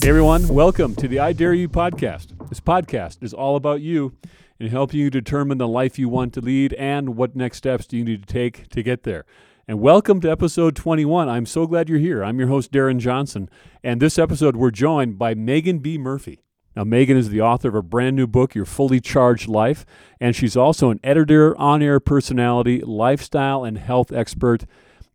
Hey 0.00 0.10
everyone, 0.10 0.46
welcome 0.46 0.94
to 0.94 1.08
the 1.08 1.18
I 1.18 1.32
Dare 1.32 1.52
You 1.52 1.68
podcast. 1.68 2.48
This 2.48 2.60
podcast 2.60 3.20
is 3.20 3.34
all 3.34 3.56
about 3.56 3.80
you 3.80 4.14
and 4.60 4.70
helping 4.70 5.00
you 5.00 5.10
determine 5.10 5.58
the 5.58 5.66
life 5.66 5.98
you 5.98 6.08
want 6.08 6.32
to 6.34 6.40
lead 6.40 6.72
and 6.74 7.16
what 7.16 7.34
next 7.34 7.58
steps 7.58 7.86
do 7.86 7.96
you 7.96 8.04
need 8.04 8.26
to 8.26 8.32
take 8.32 8.68
to 8.68 8.82
get 8.84 9.02
there. 9.02 9.24
And 9.66 9.80
welcome 9.80 10.20
to 10.20 10.30
episode 10.30 10.76
21. 10.76 11.28
I'm 11.28 11.46
so 11.46 11.66
glad 11.66 11.88
you're 11.88 11.98
here. 11.98 12.22
I'm 12.22 12.38
your 12.38 12.46
host, 12.46 12.70
Darren 12.70 12.98
Johnson. 12.98 13.50
And 13.82 14.00
this 14.00 14.20
episode, 14.20 14.54
we're 14.54 14.70
joined 14.70 15.18
by 15.18 15.34
Meaghan 15.34 15.82
B. 15.82 15.98
Murphy. 15.98 16.42
Now, 16.76 16.84
Meaghan 16.84 17.16
is 17.16 17.30
the 17.30 17.40
author 17.40 17.68
of 17.68 17.74
a 17.74 17.82
brand 17.82 18.14
new 18.14 18.28
book, 18.28 18.54
Your 18.54 18.64
Fully 18.64 19.00
Charged 19.00 19.48
Life, 19.48 19.84
and 20.20 20.36
she's 20.36 20.56
also 20.56 20.90
an 20.90 21.00
editor, 21.02 21.58
on 21.58 21.82
air 21.82 21.98
personality, 21.98 22.80
lifestyle, 22.82 23.64
and 23.64 23.76
health 23.76 24.12
expert 24.12 24.64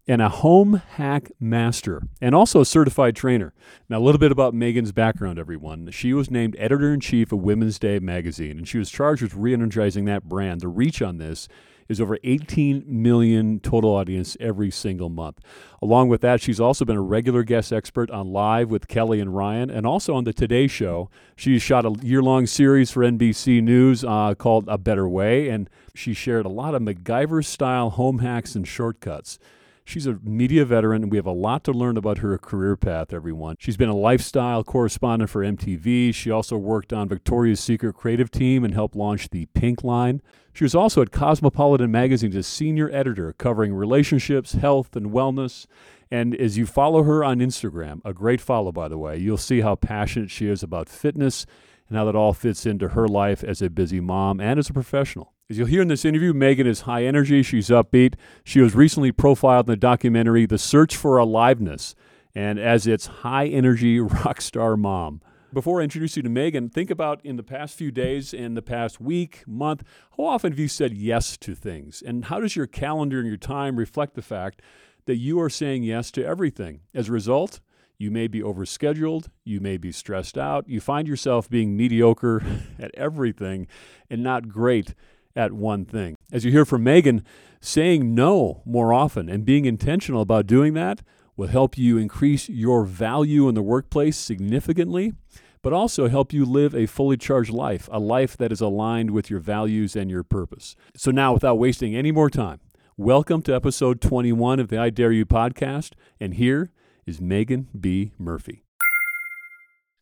and 0.07 0.21
a 0.21 0.29
home 0.29 0.81
hack 0.95 1.31
master, 1.39 2.03
and 2.19 2.35
also 2.35 2.61
a 2.61 2.65
certified 2.65 3.15
trainer. 3.15 3.53
Now, 3.87 3.99
a 3.99 4.01
little 4.01 4.19
bit 4.19 4.31
about 4.31 4.53
Meaghan's 4.53 4.91
background, 4.91 5.39
everyone. 5.39 5.89
She 5.91 6.13
was 6.13 6.29
named 6.29 6.55
editor 6.59 6.93
in 6.93 6.99
chief 6.99 7.31
of 7.31 7.39
Women's 7.39 7.79
Day 7.79 7.99
magazine, 7.99 8.57
and 8.57 8.67
she 8.67 8.77
was 8.77 8.89
charged 8.89 9.21
with 9.21 9.35
re 9.35 9.53
energizing 9.53 10.05
that 10.05 10.23
brand. 10.25 10.61
The 10.61 10.67
reach 10.67 11.01
on 11.01 11.17
this 11.17 11.47
is 11.89 12.01
over 12.01 12.17
18 12.23 12.85
million 12.87 13.59
total 13.59 13.91
audience 13.91 14.35
every 14.39 14.71
single 14.71 15.09
month. 15.09 15.39
Along 15.81 16.09
with 16.09 16.21
that, 16.21 16.41
she's 16.41 16.59
also 16.59 16.85
been 16.85 16.97
a 16.97 17.01
regular 17.01 17.43
guest 17.43 17.71
expert 17.71 18.09
on 18.09 18.31
Live 18.31 18.69
with 18.69 18.87
Kelly 18.87 19.19
and 19.19 19.35
Ryan, 19.35 19.69
and 19.69 19.85
also 19.85 20.15
on 20.15 20.23
the 20.23 20.33
Today 20.33 20.67
Show. 20.67 21.09
She 21.35 21.59
shot 21.59 21.85
a 21.85 21.93
year 22.01 22.21
long 22.21 22.45
series 22.45 22.91
for 22.91 23.03
NBC 23.03 23.61
News 23.61 24.03
uh, 24.03 24.33
called 24.35 24.65
A 24.67 24.77
Better 24.77 25.07
Way, 25.07 25.49
and 25.49 25.69
she 25.93 26.13
shared 26.13 26.45
a 26.45 26.49
lot 26.49 26.75
of 26.75 26.81
MacGyver 26.81 27.43
style 27.43 27.91
home 27.91 28.19
hacks 28.19 28.55
and 28.55 28.67
shortcuts. 28.67 29.39
She's 29.85 30.07
a 30.07 30.17
media 30.23 30.63
veteran, 30.63 31.03
and 31.03 31.11
we 31.11 31.17
have 31.17 31.25
a 31.25 31.31
lot 31.31 31.65
to 31.65 31.73
learn 31.73 31.97
about 31.97 32.19
her 32.19 32.37
career 32.37 32.77
path, 32.77 33.11
everyone. 33.11 33.57
She's 33.59 33.75
been 33.75 33.89
a 33.89 33.95
lifestyle 33.95 34.63
correspondent 34.63 35.29
for 35.29 35.43
MTV. 35.43 36.15
She 36.15 36.31
also 36.31 36.57
worked 36.57 36.93
on 36.93 37.09
Victoria's 37.09 37.59
Secret 37.59 37.93
creative 37.93 38.31
team 38.31 38.63
and 38.63 38.73
helped 38.73 38.95
launch 38.95 39.29
the 39.29 39.45
Pink 39.47 39.83
line. 39.83 40.21
She 40.53 40.63
was 40.63 40.73
also 40.73 41.01
at 41.01 41.11
Cosmopolitan 41.11 41.91
Magazine 41.91 42.35
as 42.35 42.47
senior 42.47 42.89
editor, 42.91 43.33
covering 43.33 43.73
relationships, 43.73 44.53
health, 44.53 44.95
and 44.95 45.07
wellness. 45.07 45.65
And 46.09 46.33
as 46.35 46.57
you 46.57 46.65
follow 46.65 47.03
her 47.03 47.23
on 47.23 47.39
Instagram, 47.39 47.99
a 48.05 48.13
great 48.13 48.39
follow, 48.39 48.71
by 48.71 48.87
the 48.87 48.97
way, 48.97 49.17
you'll 49.17 49.37
see 49.37 49.61
how 49.61 49.75
passionate 49.75 50.31
she 50.31 50.47
is 50.47 50.63
about 50.63 50.87
fitness 50.87 51.45
and 51.89 51.97
how 51.97 52.05
that 52.05 52.15
all 52.15 52.33
fits 52.33 52.65
into 52.65 52.89
her 52.89 53.07
life 53.07 53.43
as 53.43 53.61
a 53.61 53.69
busy 53.69 53.99
mom 53.99 54.39
and 54.39 54.59
as 54.59 54.69
a 54.69 54.73
professional. 54.73 55.32
As 55.49 55.57
you'll 55.57 55.67
hear 55.67 55.81
in 55.81 55.89
this 55.89 56.05
interview, 56.05 56.31
Meaghan 56.31 56.65
is 56.65 56.81
high 56.81 57.03
energy, 57.03 57.43
she's 57.43 57.67
upbeat. 57.67 58.15
She 58.45 58.61
was 58.61 58.75
recently 58.75 59.11
profiled 59.11 59.67
in 59.67 59.73
the 59.73 59.77
documentary 59.77 60.45
The 60.45 60.57
Search 60.57 60.95
for 60.95 61.17
Aliveness, 61.17 61.95
and 62.33 62.57
as 62.57 62.87
its 62.87 63.07
high 63.07 63.47
energy 63.47 63.99
rock 63.99 64.39
star 64.39 64.77
mom. 64.77 65.21
Before 65.51 65.81
I 65.81 65.83
introduce 65.83 66.15
you 66.15 66.23
to 66.23 66.29
Meaghan, 66.29 66.71
think 66.71 66.89
about 66.89 67.19
in 67.25 67.35
the 67.35 67.43
past 67.43 67.77
few 67.77 67.91
days, 67.91 68.33
in 68.33 68.53
the 68.53 68.61
past 68.61 69.01
week, 69.01 69.43
month, 69.45 69.83
how 70.17 70.23
often 70.23 70.53
have 70.53 70.59
you 70.59 70.69
said 70.69 70.93
yes 70.93 71.35
to 71.39 71.53
things? 71.55 72.01
And 72.01 72.25
how 72.25 72.39
does 72.39 72.55
your 72.55 72.65
calendar 72.65 73.19
and 73.19 73.27
your 73.27 73.35
time 73.35 73.75
reflect 73.75 74.15
the 74.15 74.21
fact 74.21 74.61
that 75.07 75.17
you 75.17 75.41
are 75.41 75.49
saying 75.49 75.83
yes 75.83 76.09
to 76.11 76.25
everything? 76.25 76.79
As 76.93 77.09
a 77.09 77.11
result, 77.11 77.59
you 77.97 78.11
may 78.11 78.27
be 78.27 78.41
overscheduled, 78.41 79.27
you 79.43 79.59
may 79.59 79.75
be 79.75 79.91
stressed 79.91 80.37
out, 80.37 80.69
you 80.69 80.79
find 80.79 81.05
yourself 81.05 81.49
being 81.49 81.75
mediocre 81.75 82.41
at 82.79 82.95
everything 82.95 83.67
and 84.09 84.23
not 84.23 84.47
great 84.47 84.95
at 85.35 85.51
one 85.51 85.85
thing. 85.85 86.15
As 86.31 86.45
you 86.45 86.51
hear 86.51 86.65
from 86.65 86.83
Meaghan, 86.83 87.23
saying 87.61 88.13
no 88.13 88.61
more 88.65 88.93
often 88.93 89.29
and 89.29 89.45
being 89.45 89.65
intentional 89.65 90.21
about 90.21 90.47
doing 90.47 90.73
that 90.73 91.01
will 91.35 91.47
help 91.47 91.77
you 91.77 91.97
increase 91.97 92.49
your 92.49 92.83
value 92.85 93.47
in 93.47 93.55
the 93.55 93.61
workplace 93.61 94.17
significantly, 94.17 95.13
but 95.61 95.73
also 95.73 96.07
help 96.07 96.33
you 96.33 96.45
live 96.45 96.75
a 96.75 96.85
fully 96.85 97.17
charged 97.17 97.51
life, 97.51 97.89
a 97.91 97.99
life 97.99 98.37
that 98.37 98.51
is 98.51 98.61
aligned 98.61 99.11
with 99.11 99.29
your 99.29 99.39
values 99.39 99.95
and 99.95 100.11
your 100.11 100.23
purpose. 100.23 100.75
So, 100.95 101.09
now 101.09 101.33
without 101.33 101.55
wasting 101.55 101.95
any 101.95 102.11
more 102.11 102.29
time, 102.29 102.59
welcome 102.97 103.41
to 103.43 103.55
episode 103.55 104.01
21 104.01 104.59
of 104.59 104.67
the 104.67 104.77
I 104.77 104.89
Dare 104.89 105.11
You 105.11 105.25
podcast. 105.25 105.93
And 106.19 106.35
here 106.35 106.71
is 107.05 107.19
Meaghan 107.19 107.67
B. 107.79 108.11
Murphy. 108.19 108.63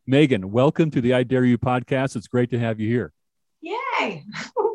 Meaghan, 0.09 0.45
welcome 0.45 0.91
to 0.91 0.99
the 0.99 1.13
I 1.13 1.23
Dare 1.23 1.45
You 1.45 1.57
podcast. 1.57 2.15
It's 2.15 2.27
great 2.27 2.49
to 2.49 2.59
have 2.59 2.79
you 2.79 2.89
here. 2.89 3.13
Yay! 3.61 4.25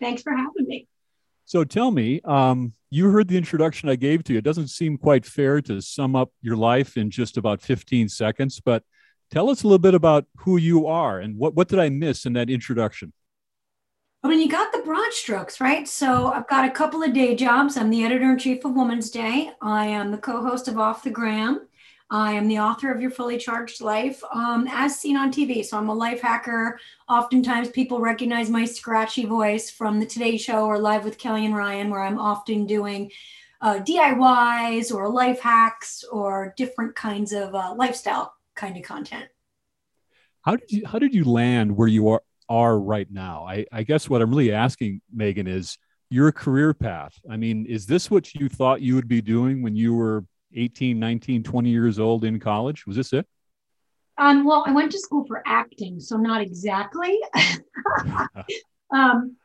Thanks 0.00 0.22
for 0.22 0.32
having 0.32 0.66
me. 0.66 0.88
So 1.44 1.62
tell 1.62 1.90
me, 1.90 2.20
um, 2.24 2.72
you 2.90 3.08
heard 3.10 3.28
the 3.28 3.36
introduction 3.36 3.88
I 3.88 3.96
gave 3.96 4.24
to 4.24 4.32
you. 4.32 4.38
It 4.38 4.44
doesn't 4.44 4.68
seem 4.68 4.98
quite 4.98 5.24
fair 5.24 5.60
to 5.62 5.80
sum 5.80 6.16
up 6.16 6.32
your 6.42 6.56
life 6.56 6.96
in 6.96 7.10
just 7.10 7.36
about 7.36 7.62
15 7.62 8.08
seconds, 8.08 8.60
but 8.60 8.82
tell 9.30 9.48
us 9.48 9.62
a 9.62 9.66
little 9.66 9.78
bit 9.78 9.94
about 9.94 10.26
who 10.38 10.56
you 10.56 10.86
are 10.86 11.20
and 11.20 11.38
what, 11.38 11.54
what 11.54 11.68
did 11.68 11.78
I 11.78 11.88
miss 11.88 12.26
in 12.26 12.32
that 12.32 12.50
introduction? 12.50 13.12
I 14.24 14.28
mean, 14.28 14.40
you 14.40 14.48
got 14.48 14.72
the 14.72 14.80
broad 14.80 15.12
strokes, 15.12 15.60
right? 15.60 15.86
So 15.86 16.32
I've 16.32 16.48
got 16.48 16.64
a 16.64 16.70
couple 16.70 17.00
of 17.04 17.12
day 17.12 17.36
jobs. 17.36 17.76
I'm 17.76 17.90
the 17.90 18.04
editor 18.04 18.32
in 18.32 18.38
chief 18.38 18.64
of 18.64 18.74
Woman's 18.74 19.08
Day. 19.08 19.52
I 19.62 19.86
am 19.86 20.10
the 20.10 20.18
co 20.18 20.42
host 20.42 20.66
of 20.66 20.78
Off 20.78 21.04
the 21.04 21.10
Gram. 21.10 21.68
I 22.10 22.32
am 22.32 22.46
the 22.46 22.60
author 22.60 22.92
of 22.92 23.00
Your 23.00 23.10
Fully 23.10 23.36
Charged 23.36 23.80
Life, 23.80 24.22
um, 24.32 24.68
as 24.70 24.98
seen 24.98 25.16
on 25.16 25.32
TV. 25.32 25.64
So 25.64 25.76
I'm 25.76 25.88
a 25.88 25.94
life 25.94 26.20
hacker. 26.20 26.78
Oftentimes, 27.08 27.70
people 27.70 27.98
recognize 27.98 28.48
my 28.48 28.64
scratchy 28.64 29.24
voice 29.24 29.70
from 29.70 29.98
the 29.98 30.06
Today 30.06 30.36
Show 30.36 30.66
or 30.66 30.78
Live 30.78 31.04
with 31.04 31.18
Kelly 31.18 31.44
and 31.44 31.56
Ryan, 31.56 31.90
where 31.90 32.02
I'm 32.02 32.18
often 32.18 32.64
doing 32.64 33.10
uh, 33.60 33.80
DIYs 33.80 34.94
or 34.94 35.08
life 35.08 35.40
hacks 35.40 36.04
or 36.04 36.54
different 36.56 36.94
kinds 36.94 37.32
of 37.32 37.54
uh, 37.54 37.74
lifestyle 37.76 38.34
kind 38.54 38.76
of 38.76 38.84
content. 38.84 39.26
How 40.42 40.54
did 40.54 40.70
you 40.70 40.86
How 40.86 41.00
did 41.00 41.12
you 41.12 41.24
land 41.24 41.76
where 41.76 41.88
you 41.88 42.08
are 42.08 42.22
are 42.48 42.78
right 42.78 43.10
now? 43.10 43.44
I, 43.48 43.66
I 43.72 43.82
guess 43.82 44.08
what 44.08 44.22
I'm 44.22 44.30
really 44.30 44.52
asking, 44.52 45.00
Meaghan, 45.14 45.48
is 45.48 45.76
your 46.08 46.30
career 46.30 46.72
path. 46.72 47.18
I 47.28 47.36
mean, 47.36 47.66
is 47.66 47.86
this 47.86 48.08
what 48.08 48.32
you 48.32 48.48
thought 48.48 48.80
you 48.80 48.94
would 48.94 49.08
be 49.08 49.20
doing 49.20 49.60
when 49.60 49.74
you 49.74 49.92
were 49.92 50.24
18, 50.54 50.98
19, 50.98 51.42
20 51.42 51.70
years 51.70 51.98
old 51.98 52.24
in 52.24 52.38
college? 52.38 52.86
Was 52.86 52.96
this 52.96 53.12
it? 53.12 53.26
Um, 54.18 54.44
well, 54.44 54.64
I 54.66 54.72
went 54.72 54.92
to 54.92 54.98
school 54.98 55.24
for 55.26 55.42
acting, 55.46 56.00
so 56.00 56.16
not 56.16 56.40
exactly. 56.40 57.18
um, 58.90 59.36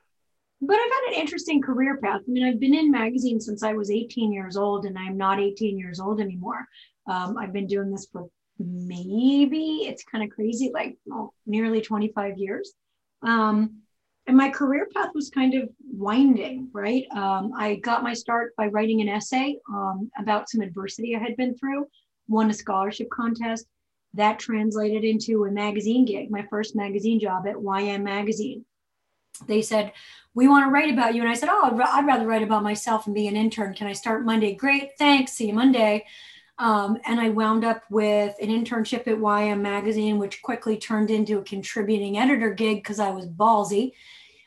but 0.62 0.76
I've 0.76 0.92
had 0.92 1.14
an 1.14 1.20
interesting 1.20 1.62
career 1.62 1.98
path. 1.98 2.22
I 2.26 2.32
mean, 2.32 2.46
I've 2.46 2.60
been 2.60 2.76
in 2.76 2.92
magazines 2.92 3.46
since 3.46 3.64
I 3.64 3.74
was 3.74 3.92
18 3.92 4.32
years 4.32 4.56
old, 4.56 4.86
and 4.86 4.98
I'm 4.98 5.18
not 5.18 5.40
18 5.40 5.78
years 5.78 6.00
old 6.00 6.22
anymore. 6.22 6.66
Um, 7.08 7.38
I've 7.38 7.52
been 7.52 7.68
doing 7.68 7.92
this 7.92 8.08
for 8.12 8.30
maybe 8.60 9.86
it's 9.88 10.04
kind 10.04 10.24
of 10.24 10.30
crazy, 10.30 10.72
like 10.74 10.98
well, 11.06 11.34
nearly 11.46 11.82
25 11.82 12.38
years. 12.38 12.74
Um, 13.24 13.82
and 14.28 14.38
my 14.38 14.50
career 14.50 14.88
path 14.94 15.10
was 15.16 15.30
kind 15.30 15.56
of 15.56 15.70
winding, 15.92 16.70
right? 16.74 17.06
Um, 17.16 17.52
I 17.58 17.76
got 17.76 18.04
my 18.04 18.14
start 18.14 18.56
by 18.56 18.68
writing 18.68 19.02
an 19.02 19.10
essay 19.10 19.58
um, 19.70 20.12
about 20.18 20.50
some 20.50 20.62
adversity 20.62 21.16
I 21.16 21.20
had 21.20 21.36
been 21.38 21.58
through, 21.58 21.88
won 22.28 22.50
a 22.50 22.54
scholarship 22.54 23.10
contest. 23.10 23.66
That 24.14 24.40
translated 24.40 25.04
into 25.04 25.46
a 25.46 25.52
magazine 25.52 26.06
gig, 26.06 26.30
my 26.30 26.46
first 26.50 26.76
magazine 26.76 27.20
job 27.20 27.48
at 27.48 27.56
YM 27.56 28.04
Magazine. 28.04 28.66
They 29.48 29.62
said, 29.62 29.94
We 30.36 30.48
want 30.48 30.66
to 30.66 30.72
write 30.72 30.92
about 30.92 31.16
you. 31.16 31.22
And 31.22 31.32
I 31.32 31.34
said, 31.34 31.50
Oh, 31.50 31.80
I'd 31.82 32.06
rather 32.06 32.28
write 32.28 32.44
about 32.44 32.62
myself 32.62 33.06
and 33.06 33.16
be 33.16 33.28
an 33.28 33.38
intern. 33.38 33.74
Can 33.74 33.88
I 33.88 33.94
start 33.94 34.26
Monday? 34.26 34.54
Great, 34.54 34.92
thanks. 34.98 35.32
See 35.32 35.48
you 35.48 35.54
Monday. 35.54 36.06
Um, 36.62 37.00
and 37.08 37.20
I 37.20 37.30
wound 37.30 37.66
up 37.66 37.82
with 37.90 38.36
an 38.40 38.50
internship 38.50 39.08
at 39.08 39.18
YM 39.18 39.62
Magazine, 39.62 40.20
which 40.20 40.44
quickly 40.44 40.78
turned 40.78 41.10
into 41.10 41.40
a 41.40 41.44
contributing 41.44 42.20
editor 42.20 42.54
gig 42.54 42.84
because 42.84 43.00
I 43.00 43.10
was 43.10 43.26
ballsy. 43.26 43.94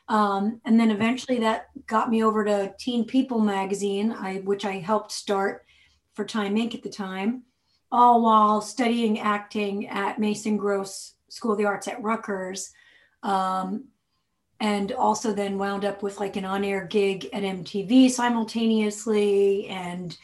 Um, 0.07 0.61
and 0.63 0.79
then 0.79 0.91
eventually 0.91 1.39
that 1.39 1.67
got 1.87 2.09
me 2.09 2.23
over 2.23 2.45
to 2.45 2.73
Teen 2.79 3.03
People 3.03 3.41
magazine, 3.41 4.13
I, 4.13 4.35
which 4.37 4.63
I 4.63 4.79
helped 4.79 5.11
start 5.11 5.65
for 6.13 6.23
Time 6.23 6.55
Inc. 6.55 6.73
at 6.73 6.83
the 6.83 6.89
time, 6.89 7.43
all 7.91 8.21
while 8.21 8.61
studying 8.61 9.19
acting 9.19 9.89
at 9.89 10.17
Mason 10.17 10.55
Gross 10.55 11.15
School 11.27 11.51
of 11.51 11.57
the 11.57 11.65
Arts 11.65 11.89
at 11.89 12.01
Rutgers. 12.01 12.71
Um, 13.23 13.89
and 14.61 14.93
also 14.93 15.33
then 15.33 15.57
wound 15.57 15.83
up 15.83 16.01
with 16.01 16.21
like 16.21 16.37
an 16.37 16.45
on-air 16.45 16.85
gig 16.85 17.27
at 17.33 17.43
MTV 17.43 18.09
simultaneously. 18.09 19.67
And, 19.67 20.17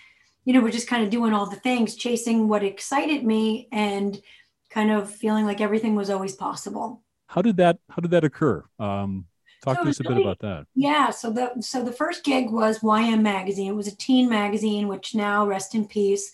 you 0.45 0.53
know, 0.53 0.61
we're 0.61 0.71
just 0.71 0.88
kind 0.88 1.03
of 1.03 1.09
doing 1.09 1.33
all 1.33 1.45
the 1.45 1.55
things, 1.55 1.95
chasing 1.95 2.47
what 2.47 2.63
excited 2.63 3.23
me 3.23 3.67
and 3.71 4.21
kind 4.69 4.91
of 4.91 5.09
feeling 5.09 5.45
like 5.45 5.61
everything 5.61 5.95
was 5.95 6.09
always 6.09 6.33
possible. 6.33 7.01
How 7.27 7.41
did 7.41 7.57
that, 7.57 7.77
how 7.89 8.01
did 8.01 8.11
that 8.11 8.23
occur? 8.23 8.63
Um, 8.79 9.27
Talk 9.63 9.77
so 9.77 9.83
to 9.83 9.89
us 9.89 9.99
a 9.99 10.03
really, 10.03 10.15
bit 10.15 10.21
about 10.23 10.39
that. 10.39 10.65
Yeah. 10.73 11.11
So 11.11 11.29
the 11.29 11.61
so 11.61 11.83
the 11.83 11.91
first 11.91 12.23
gig 12.23 12.49
was 12.49 12.79
YM 12.79 13.21
Magazine. 13.21 13.67
It 13.67 13.75
was 13.75 13.88
a 13.88 13.95
teen 13.95 14.27
magazine, 14.27 14.88
which 14.88 15.13
now 15.13 15.45
rest 15.45 15.75
in 15.75 15.85
peace. 15.88 16.31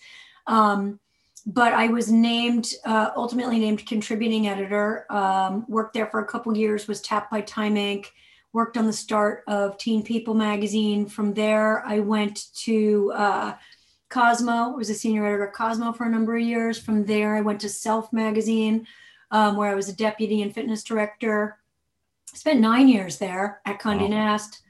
Um, 0.48 1.00
but 1.46 1.74
I 1.74 1.88
was 1.88 2.12
named, 2.12 2.74
uh, 2.86 3.10
ultimately 3.16 3.60
named 3.60 3.86
contributing 3.86 4.48
editor. 4.48 5.06
Um, 5.10 5.66
worked 5.68 5.94
there 5.94 6.08
for 6.08 6.22
a 6.22 6.26
couple 6.26 6.56
years. 6.56 6.88
Was 6.88 7.02
tapped 7.02 7.30
by 7.30 7.42
Time 7.42 7.76
Inc. 7.76 8.08
Worked 8.54 8.78
on 8.78 8.86
the 8.86 8.94
start 8.94 9.44
of 9.48 9.78
Teen 9.78 10.04
People 10.04 10.34
magazine. 10.34 11.06
From 11.06 11.34
there, 11.34 11.86
I 11.86 12.00
went 12.00 12.54
to 12.64 13.12
uh, 13.14 13.54
Cosmo. 14.10 14.70
Was 14.76 14.90
a 14.90 14.94
senior 14.94 15.26
editor 15.26 15.48
at 15.48 15.54
Cosmo 15.54 15.92
for 15.92 16.06
a 16.06 16.10
number 16.10 16.36
of 16.36 16.44
years. 16.44 16.80
From 16.80 17.06
there, 17.06 17.36
I 17.36 17.42
went 17.42 17.62
to 17.62 17.70
Self 17.70 18.12
Magazine, 18.14 18.88
um, 19.32 19.56
where 19.56 19.70
I 19.70 19.76
was 19.76 19.90
a 19.90 19.96
deputy 19.96 20.42
and 20.42 20.54
fitness 20.54 20.84
director. 20.84 21.58
Spent 22.34 22.60
nine 22.60 22.88
years 22.88 23.18
there 23.18 23.62
at 23.66 23.80
Condé 23.80 24.02
wow. 24.02 24.08
Nast, 24.08 24.62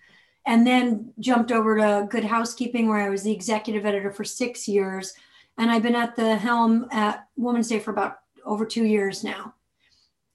and 0.46 0.66
then 0.66 1.14
jumped 1.20 1.52
over 1.52 1.78
to 1.78 2.08
Good 2.10 2.24
Housekeeping, 2.24 2.88
where 2.88 3.06
I 3.06 3.10
was 3.10 3.24
the 3.24 3.34
executive 3.34 3.86
editor 3.86 4.12
for 4.12 4.24
six 4.24 4.68
years. 4.68 5.14
And 5.58 5.72
I've 5.72 5.84
been 5.84 5.96
at 5.96 6.16
the 6.16 6.36
helm 6.36 6.88
at 6.92 7.28
Woman's 7.36 7.68
Day 7.68 7.80
for 7.80 7.92
about 7.92 8.20
over 8.46 8.66
two 8.66 8.86
years 8.86 9.24
now. 9.24 9.56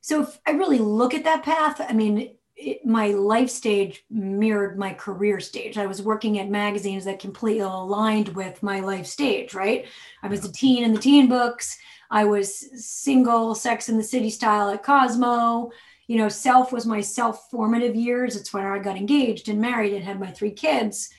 So 0.00 0.22
if 0.22 0.38
I 0.46 0.50
really 0.50 0.78
look 0.78 1.14
at 1.14 1.25
that 1.25 1.44
path, 1.44 1.81
I 1.81 1.93
mean, 1.93 2.34
it, 2.62 2.87
my 2.87 3.09
life 3.09 3.50
stage 3.50 4.05
mirrored 4.11 4.79
my 4.79 4.93
career 4.93 5.41
stage. 5.41 5.76
I 5.76 5.87
was 5.87 6.03
working 6.03 6.38
at 6.38 6.49
magazines 6.49 7.05
that 7.05 7.19
completely 7.19 7.61
aligned 7.61 8.29
with 8.29 8.62
my 8.62 8.81
life 8.81 9.06
stage, 9.06 9.55
right? 9.55 9.87
I 10.23 10.29
was 10.29 10.44
a 10.44 10.53
teen 10.53 10.85
in 10.85 10.93
the 10.94 11.00
teen 11.00 11.29
books. 11.29 11.79
I 12.11 12.25
was 12.25 12.85
single, 12.85 13.55
sex 13.55 13.88
in 13.88 13.97
the 13.97 14.03
city 14.03 14.31
style 14.31 14.70
at 14.70 14.82
Cosmo. 14.82 15.70
You 16.06 16.19
know, 16.19 16.29
self 16.29 16.73
was 16.73 16.87
my 16.87 17.00
self 17.00 17.50
formative 17.50 17.94
years. 17.94 18.37
It's 18.37 18.53
when 18.53 18.65
I 18.65 18.79
got 18.79 18.97
engaged 18.97 19.49
and 19.49 19.61
married 19.61 19.93
and 19.93 20.05
had 20.05 20.20
my 20.20 20.31
three 20.31 20.53
kids. 20.53 21.11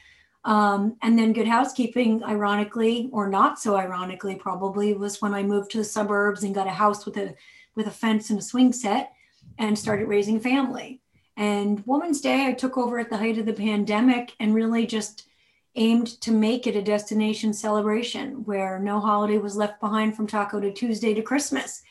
Um, 0.46 0.98
and 1.02 1.18
then 1.18 1.34
good 1.34 1.48
housekeeping, 1.48 2.24
ironically, 2.24 3.10
or 3.14 3.30
not 3.30 3.60
so 3.60 3.78
ironically, 3.78 4.36
probably 4.36 4.94
was 4.94 5.22
when 5.22 5.34
I 5.34 5.42
moved 5.42 5.72
to 5.72 5.78
the 5.78 5.84
suburbs 5.84 6.44
and 6.44 6.54
got 6.54 6.68
a 6.68 6.72
house 6.72 7.06
with 7.06 7.18
a 7.18 7.36
with 7.76 7.88
a 7.88 7.92
fence 7.92 8.30
and 8.30 8.40
a 8.40 8.42
swing 8.42 8.72
set 8.72 9.14
and 9.58 9.78
started 9.78 10.08
raising 10.08 10.40
family. 10.40 11.02
And 11.36 11.86
Woman's 11.86 12.22
Day, 12.22 12.48
I 12.48 12.54
took 12.54 12.78
over 12.78 13.00
at 13.00 13.10
the 13.10 13.18
height 13.18 13.38
of 13.38 13.46
the 13.46 13.54
pandemic 13.54 14.36
and 14.40 14.54
really 14.54 14.86
just 14.86 15.28
aimed 15.76 16.08
to 16.22 16.32
make 16.32 16.68
it 16.68 16.76
a 16.76 16.82
destination 16.82 17.54
celebration 17.54 18.44
where 18.46 18.78
no 18.78 19.00
holiday 19.00 19.40
was 19.40 19.56
left 19.56 19.80
behind 19.80 20.16
from 20.16 20.28
Taco 20.28 20.60
to 20.60 20.72
Tuesday 20.72 21.14
to 21.16 21.22
Christmas. 21.22 21.82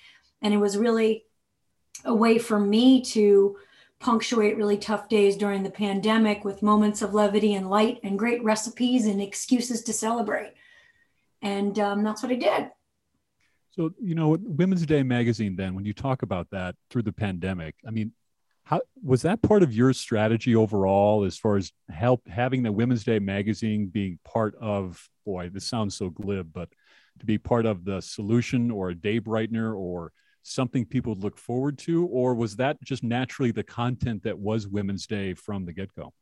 And 0.40 0.54
it 0.54 0.58
was 0.58 0.76
really 0.78 1.24
a 2.04 2.14
way 2.14 2.38
for 2.38 2.60
me 2.60 3.02
to 3.02 3.56
punctuate 3.98 4.56
really 4.56 4.76
tough 4.76 5.08
days 5.08 5.36
during 5.36 5.62
the 5.62 5.70
pandemic 5.70 6.44
with 6.44 6.62
moments 6.62 7.02
of 7.02 7.14
levity 7.14 7.54
and 7.54 7.70
light 7.70 8.00
and 8.02 8.18
great 8.18 8.42
recipes 8.42 9.06
and 9.06 9.20
excuses 9.20 9.82
to 9.82 9.92
celebrate. 9.92 10.54
And 11.40 11.78
um, 11.78 12.02
that's 12.04 12.22
what 12.22 12.32
I 12.32 12.36
did. 12.36 12.70
So, 13.70 13.94
you 14.00 14.14
know, 14.14 14.36
Women's 14.40 14.84
Day 14.84 15.02
magazine, 15.02 15.56
then, 15.56 15.74
when 15.74 15.84
you 15.84 15.94
talk 15.94 16.22
about 16.22 16.50
that 16.50 16.74
through 16.90 17.02
the 17.02 17.12
pandemic, 17.12 17.74
I 17.86 17.90
mean, 17.90 18.12
how 18.64 18.80
was 19.02 19.22
that 19.22 19.42
part 19.42 19.62
of 19.62 19.72
your 19.72 19.92
strategy 19.92 20.54
overall 20.54 21.24
as 21.24 21.36
far 21.36 21.56
as 21.56 21.72
help 21.90 22.26
having 22.28 22.62
the 22.62 22.72
Women's 22.72 23.04
Day 23.04 23.18
magazine 23.18 23.86
being 23.86 24.18
part 24.24 24.54
of, 24.60 25.08
boy, 25.24 25.50
this 25.52 25.66
sounds 25.66 25.96
so 25.96 26.10
glib, 26.10 26.52
but 26.52 26.68
to 27.18 27.26
be 27.26 27.38
part 27.38 27.66
of 27.66 27.84
the 27.84 28.00
solution 28.00 28.70
or 28.70 28.90
a 28.90 28.94
day 28.94 29.20
brightener 29.20 29.76
or 29.76 30.12
something 30.42 30.84
people 30.84 31.14
look 31.16 31.38
forward 31.38 31.78
to? 31.78 32.06
Or 32.06 32.34
was 32.34 32.56
that 32.56 32.82
just 32.82 33.02
naturally 33.02 33.52
the 33.52 33.62
content 33.62 34.22
that 34.24 34.38
was 34.38 34.66
Women's 34.66 35.06
Day 35.06 35.34
from 35.34 35.64
the 35.64 35.72
get 35.72 35.94
go? 35.94 36.12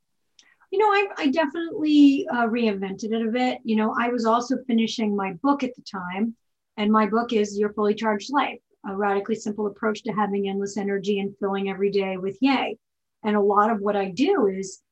You 0.70 0.78
know, 0.78 0.86
I, 0.86 1.06
I 1.18 1.26
definitely 1.30 2.26
uh, 2.32 2.46
reinvented 2.46 3.12
it 3.12 3.26
a 3.26 3.30
bit. 3.30 3.58
You 3.64 3.76
know, 3.76 3.94
I 3.98 4.08
was 4.08 4.24
also 4.24 4.56
finishing 4.66 5.16
my 5.16 5.32
book 5.42 5.64
at 5.64 5.74
the 5.74 5.82
time 5.82 6.36
and 6.76 6.92
my 6.92 7.06
book 7.06 7.32
is 7.32 7.58
Your 7.58 7.72
Fully 7.72 7.94
Charged 7.94 8.32
Life, 8.32 8.60
a 8.86 8.96
radically 8.96 9.34
simple 9.34 9.66
approach 9.66 10.02
to 10.02 10.12
having 10.12 10.48
endless 10.48 10.76
energy 10.76 11.20
and 11.20 11.36
filling 11.38 11.68
every 11.68 11.90
day 11.90 12.16
with 12.16 12.38
yay. 12.40 12.78
And 13.22 13.36
a 13.36 13.40
lot 13.40 13.70
of 13.70 13.80
what 13.80 13.96
I 13.96 14.10
do 14.10 14.46
is 14.46 14.82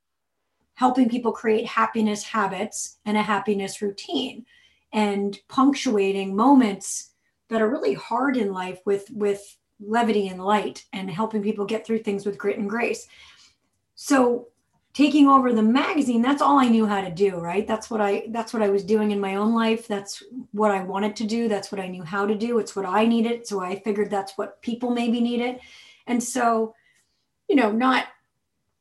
helping 0.75 1.08
people 1.08 1.32
create 1.32 1.67
happiness 1.67 2.23
habits 2.23 2.99
and 3.05 3.17
a 3.17 3.23
happiness 3.23 3.82
routine 3.82 4.44
and 4.93 5.38
punctuating 5.49 6.37
moments 6.37 7.11
that 7.49 7.62
are 7.62 7.70
really 7.70 7.94
hard 7.94 8.37
in 8.37 8.52
life 8.52 8.81
with 8.85 9.11
with 9.11 9.56
levity 9.81 10.29
and 10.29 10.44
light 10.44 10.84
and 10.93 11.11
helping 11.11 11.43
people 11.43 11.64
get 11.64 11.87
through 11.87 11.99
things 11.99 12.26
with 12.26 12.38
grit 12.38 12.58
and 12.58 12.69
grace. 12.69 13.06
So 13.94 14.49
taking 14.98 15.28
over 15.28 15.52
the 15.52 15.62
magazine 15.62 16.20
that's 16.20 16.42
all 16.42 16.58
i 16.58 16.66
knew 16.66 16.84
how 16.84 17.00
to 17.00 17.10
do 17.10 17.36
right? 17.38 17.68
That's 17.68 17.88
what 17.88 18.00
i 18.00 18.24
that's 18.30 18.52
what 18.52 18.64
i 18.64 18.68
was 18.68 18.82
doing 18.82 19.12
in 19.12 19.20
my 19.20 19.36
own 19.36 19.54
life. 19.54 19.86
That's 19.86 20.24
what 20.50 20.72
i 20.72 20.82
wanted 20.82 21.14
to 21.16 21.24
do. 21.24 21.48
That's 21.48 21.70
what 21.70 21.80
i 21.80 21.86
knew 21.86 22.02
how 22.02 22.26
to 22.26 22.34
do. 22.34 22.58
It's 22.58 22.74
what 22.74 22.84
i 22.84 23.06
needed. 23.06 23.46
So 23.46 23.60
i 23.60 23.78
figured 23.78 24.10
that's 24.10 24.36
what 24.36 24.60
people 24.60 24.90
maybe 24.90 25.20
needed. 25.20 25.60
And 26.08 26.20
so 26.20 26.74
you 27.48 27.54
know 27.54 27.70
not 27.70 28.06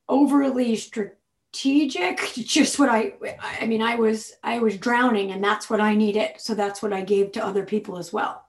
overly 0.10 0.76
strategic 0.76 2.18
just 2.34 2.80
what 2.80 2.90
i 2.90 3.14
i 3.62 3.68
mean 3.68 3.84
i 3.84 3.94
was 3.96 4.34
i 4.44 4.58
was 4.58 4.76
drowning 4.76 5.32
and 5.32 5.44
that's 5.44 5.70
what 5.70 5.80
i 5.80 5.94
needed. 5.94 6.32
So 6.40 6.56
that's 6.56 6.82
what 6.82 6.94
i 6.94 7.02
gave 7.02 7.32
to 7.34 7.46
other 7.46 7.64
people 7.64 7.96
as 7.96 8.12
well. 8.12 8.44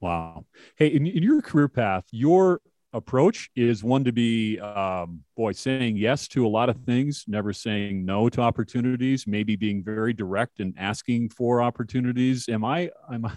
Wow. 0.00 0.44
Hey 0.76 0.86
in, 0.86 1.08
in 1.08 1.24
your 1.24 1.42
career 1.42 1.66
path 1.66 2.04
your 2.12 2.60
approach 2.94 3.50
is 3.56 3.84
one 3.84 4.04
to 4.04 4.12
be, 4.12 4.58
um, 4.60 5.20
boy, 5.36 5.52
saying 5.52 5.96
yes 5.96 6.28
to 6.28 6.46
a 6.46 6.48
lot 6.48 6.68
of 6.68 6.78
things, 6.78 7.24
never 7.26 7.52
saying 7.52 8.04
no 8.04 8.28
to 8.30 8.40
opportunities, 8.40 9.26
maybe 9.26 9.56
being 9.56 9.82
very 9.82 10.12
direct 10.12 10.60
and 10.60 10.72
asking 10.78 11.28
for 11.28 11.60
opportunities. 11.60 12.48
Am 12.48 12.64
I, 12.64 12.90
am 13.12 13.26
I, 13.26 13.32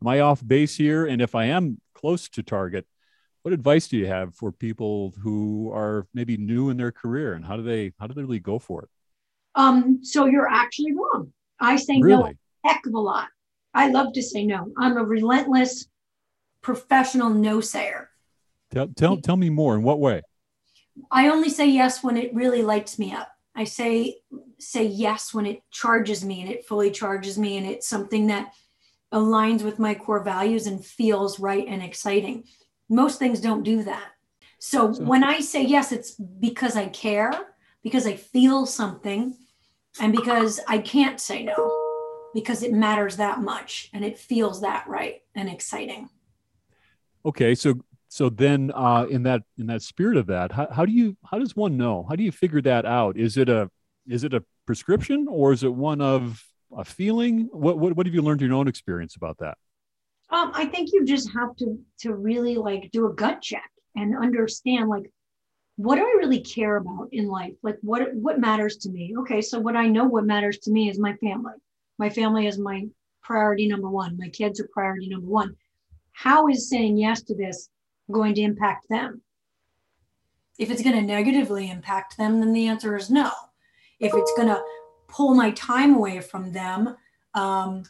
am 0.00 0.08
I 0.08 0.20
off 0.20 0.46
base 0.46 0.76
here? 0.76 1.06
And 1.06 1.20
if 1.20 1.34
I 1.34 1.46
am 1.46 1.80
close 1.94 2.28
to 2.30 2.42
target, 2.42 2.86
what 3.42 3.52
advice 3.52 3.88
do 3.88 3.96
you 3.96 4.06
have 4.06 4.34
for 4.36 4.52
people 4.52 5.12
who 5.20 5.70
are 5.74 6.06
maybe 6.14 6.36
new 6.36 6.70
in 6.70 6.76
their 6.76 6.92
career 6.92 7.34
and 7.34 7.44
how 7.44 7.56
do 7.56 7.64
they, 7.64 7.92
how 7.98 8.06
do 8.06 8.14
they 8.14 8.22
really 8.22 8.38
go 8.38 8.60
for 8.60 8.84
it? 8.84 8.88
Um, 9.56 9.98
so 10.02 10.26
you're 10.26 10.48
actually 10.48 10.94
wrong. 10.94 11.32
I 11.60 11.76
say 11.76 12.00
really? 12.00 12.30
no 12.30 12.70
heck 12.70 12.86
of 12.86 12.94
a 12.94 13.00
lot. 13.00 13.28
I 13.74 13.88
love 13.88 14.12
to 14.12 14.22
say 14.22 14.46
no. 14.46 14.72
I'm 14.78 14.96
a 14.96 15.02
relentless 15.02 15.88
professional 16.62 17.30
no 17.30 17.60
sayer. 17.60 18.10
Tell, 18.72 18.88
tell, 18.88 19.16
tell 19.18 19.36
me 19.36 19.50
more. 19.50 19.74
In 19.74 19.82
what 19.82 20.00
way? 20.00 20.22
I 21.10 21.28
only 21.28 21.48
say 21.48 21.68
yes 21.68 22.02
when 22.02 22.16
it 22.16 22.34
really 22.34 22.62
lights 22.62 22.98
me 22.98 23.12
up. 23.12 23.28
I 23.54 23.64
say 23.64 24.16
say 24.58 24.84
yes 24.86 25.34
when 25.34 25.44
it 25.44 25.62
charges 25.70 26.24
me 26.24 26.40
and 26.40 26.50
it 26.50 26.64
fully 26.64 26.90
charges 26.90 27.38
me 27.38 27.58
and 27.58 27.66
it's 27.66 27.86
something 27.86 28.28
that 28.28 28.52
aligns 29.12 29.62
with 29.62 29.78
my 29.78 29.94
core 29.94 30.24
values 30.24 30.66
and 30.66 30.84
feels 30.84 31.38
right 31.38 31.66
and 31.68 31.82
exciting. 31.82 32.44
Most 32.88 33.18
things 33.18 33.40
don't 33.40 33.62
do 33.62 33.82
that. 33.82 34.08
So, 34.58 34.92
so 34.92 35.04
when 35.04 35.22
I 35.22 35.40
say 35.40 35.62
yes, 35.64 35.92
it's 35.92 36.12
because 36.12 36.76
I 36.76 36.86
care, 36.88 37.32
because 37.82 38.06
I 38.06 38.16
feel 38.16 38.64
something, 38.64 39.36
and 40.00 40.12
because 40.12 40.60
I 40.66 40.78
can't 40.78 41.20
say 41.20 41.42
no, 41.42 42.30
because 42.32 42.62
it 42.62 42.72
matters 42.72 43.16
that 43.16 43.40
much 43.42 43.90
and 43.92 44.04
it 44.04 44.18
feels 44.18 44.62
that 44.62 44.88
right 44.88 45.20
and 45.34 45.50
exciting. 45.50 46.08
Okay, 47.26 47.54
so 47.54 47.74
so 48.12 48.28
then 48.28 48.70
uh, 48.74 49.06
in 49.08 49.22
that 49.22 49.40
in 49.56 49.68
that 49.68 49.80
spirit 49.80 50.18
of 50.18 50.26
that 50.26 50.52
how, 50.52 50.68
how 50.70 50.84
do 50.84 50.92
you 50.92 51.16
how 51.24 51.38
does 51.38 51.56
one 51.56 51.78
know? 51.78 52.04
How 52.06 52.14
do 52.14 52.22
you 52.22 52.30
figure 52.30 52.60
that 52.60 52.84
out? 52.84 53.16
Is 53.16 53.38
it 53.38 53.48
a 53.48 53.70
is 54.06 54.22
it 54.22 54.34
a 54.34 54.44
prescription 54.66 55.26
or 55.30 55.50
is 55.50 55.62
it 55.62 55.72
one 55.72 56.02
of 56.02 56.44
a 56.76 56.84
feeling? 56.84 57.48
What 57.52 57.78
what, 57.78 57.96
what 57.96 58.04
have 58.04 58.14
you 58.14 58.20
learned 58.20 58.42
in 58.42 58.48
your 58.48 58.58
own 58.58 58.68
experience 58.68 59.16
about 59.16 59.38
that? 59.38 59.56
Um, 60.28 60.50
i 60.54 60.66
think 60.66 60.90
you 60.92 61.06
just 61.06 61.32
have 61.32 61.56
to 61.56 61.78
to 62.00 62.14
really 62.14 62.56
like 62.56 62.90
do 62.92 63.06
a 63.06 63.14
gut 63.14 63.40
check 63.40 63.70
and 63.96 64.14
understand 64.14 64.90
like 64.90 65.10
what 65.76 65.96
do 65.96 66.02
i 66.02 66.14
really 66.18 66.42
care 66.42 66.76
about 66.76 67.08
in 67.12 67.28
life? 67.28 67.54
Like 67.62 67.78
what 67.80 68.14
what 68.14 68.38
matters 68.38 68.76
to 68.82 68.90
me? 68.90 69.14
Okay 69.20 69.40
so 69.40 69.58
what 69.58 69.74
i 69.74 69.86
know 69.86 70.04
what 70.04 70.26
matters 70.26 70.58
to 70.64 70.70
me 70.70 70.90
is 70.90 70.98
my 70.98 71.14
family. 71.14 71.54
My 71.98 72.10
family 72.10 72.46
is 72.46 72.58
my 72.58 72.88
priority 73.22 73.66
number 73.68 73.88
one. 73.88 74.18
My 74.18 74.28
kids 74.28 74.60
are 74.60 74.68
priority 74.70 75.08
number 75.08 75.28
one. 75.28 75.56
How 76.12 76.48
is 76.48 76.68
saying 76.68 76.98
yes 76.98 77.22
to 77.22 77.34
this 77.34 77.70
going 78.12 78.34
to 78.34 78.42
impact 78.42 78.88
them? 78.88 79.22
If 80.58 80.70
it's 80.70 80.82
going 80.82 80.96
to 80.96 81.02
negatively 81.02 81.70
impact 81.70 82.16
them, 82.16 82.40
then 82.40 82.52
the 82.52 82.68
answer 82.68 82.96
is 82.96 83.10
no. 83.10 83.30
If 83.98 84.12
it's 84.14 84.32
going 84.36 84.48
to 84.48 84.62
pull 85.08 85.34
my 85.34 85.50
time 85.52 85.94
away 85.94 86.20
from 86.20 86.52
them, 86.52 86.96
um, 87.34 87.84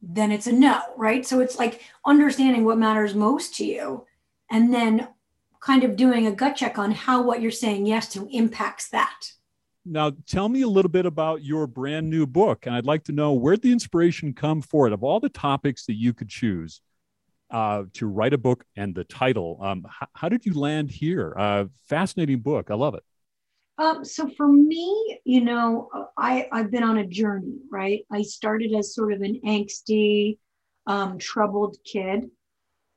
then 0.00 0.32
it's 0.32 0.46
a 0.46 0.52
no, 0.52 0.80
right? 0.96 1.24
So 1.24 1.40
it's 1.40 1.58
like 1.58 1.82
understanding 2.04 2.64
what 2.64 2.78
matters 2.78 3.14
most 3.14 3.54
to 3.56 3.64
you 3.64 4.06
and 4.50 4.72
then 4.72 5.08
kind 5.60 5.84
of 5.84 5.96
doing 5.96 6.26
a 6.26 6.32
gut 6.32 6.56
check 6.56 6.78
on 6.78 6.90
how 6.90 7.22
what 7.22 7.40
you're 7.40 7.50
saying 7.50 7.86
yes 7.86 8.08
to 8.08 8.28
impacts 8.32 8.88
that. 8.90 9.32
Now, 9.84 10.12
tell 10.26 10.48
me 10.48 10.62
a 10.62 10.68
little 10.68 10.90
bit 10.90 11.06
about 11.06 11.42
your 11.42 11.66
brand 11.66 12.08
new 12.08 12.26
book. 12.26 12.66
And 12.66 12.74
I'd 12.74 12.86
like 12.86 13.04
to 13.04 13.12
know 13.12 13.32
where 13.32 13.56
the 13.56 13.72
inspiration 13.72 14.32
come 14.32 14.62
for 14.62 14.86
it. 14.86 14.92
Of 14.92 15.02
all 15.02 15.18
the 15.18 15.28
topics 15.28 15.86
that 15.86 15.94
you 15.94 16.12
could 16.12 16.28
choose, 16.28 16.80
uh, 17.52 17.84
to 17.92 18.06
write 18.06 18.32
a 18.32 18.38
book 18.38 18.64
and 18.76 18.94
the 18.94 19.04
title. 19.04 19.58
Um, 19.62 19.86
how, 19.88 20.06
how, 20.14 20.28
did 20.28 20.46
you 20.46 20.54
land 20.54 20.90
here? 20.90 21.34
Uh, 21.38 21.66
fascinating 21.88 22.40
book. 22.40 22.70
I 22.70 22.74
love 22.74 22.94
it. 22.94 23.04
Um, 23.78 24.04
so 24.04 24.28
for 24.36 24.48
me, 24.48 25.20
you 25.24 25.42
know, 25.42 25.88
I, 26.16 26.48
I've 26.52 26.70
been 26.70 26.82
on 26.82 26.98
a 26.98 27.06
journey, 27.06 27.58
right? 27.70 28.04
I 28.10 28.22
started 28.22 28.74
as 28.74 28.94
sort 28.94 29.12
of 29.12 29.20
an 29.20 29.40
angsty, 29.46 30.38
um, 30.86 31.18
troubled 31.18 31.76
kid. 31.84 32.30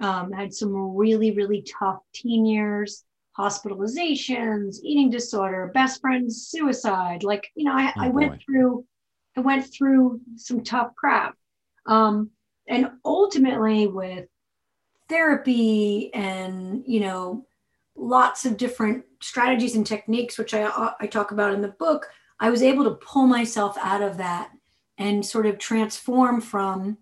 Um, 0.01 0.31
had 0.31 0.53
some 0.53 0.73
really, 0.73 1.31
really 1.31 1.65
tough 1.79 1.99
teen 2.13 2.45
years, 2.45 3.05
hospitalizations, 3.37 4.77
eating 4.83 5.09
disorder, 5.09 5.71
best 5.73 6.01
friends, 6.01 6.47
suicide. 6.49 7.23
Like, 7.23 7.47
you 7.55 7.65
know, 7.65 7.73
I, 7.73 7.93
oh, 7.95 8.01
I 8.01 8.07
went 8.09 8.41
through 8.43 8.85
I 9.37 9.41
went 9.41 9.65
through 9.71 10.21
some 10.37 10.63
tough 10.63 10.95
crap. 10.95 11.35
Um, 11.85 12.31
and 12.67 12.91
ultimately, 13.03 13.87
with 13.87 14.27
therapy 15.09 16.13
and, 16.13 16.83
you 16.85 16.99
know, 16.99 17.45
lots 17.95 18.45
of 18.45 18.57
different 18.57 19.05
strategies 19.21 19.75
and 19.75 19.85
techniques, 19.85 20.37
which 20.37 20.53
I, 20.53 20.63
uh, 20.63 20.93
I 20.99 21.07
talk 21.07 21.31
about 21.31 21.53
in 21.53 21.61
the 21.61 21.69
book, 21.69 22.07
I 22.39 22.49
was 22.49 22.61
able 22.61 22.83
to 22.83 22.95
pull 22.95 23.27
myself 23.27 23.77
out 23.81 24.01
of 24.01 24.17
that 24.17 24.51
and 24.97 25.25
sort 25.25 25.45
of 25.45 25.57
transform 25.57 26.41
from 26.41 26.97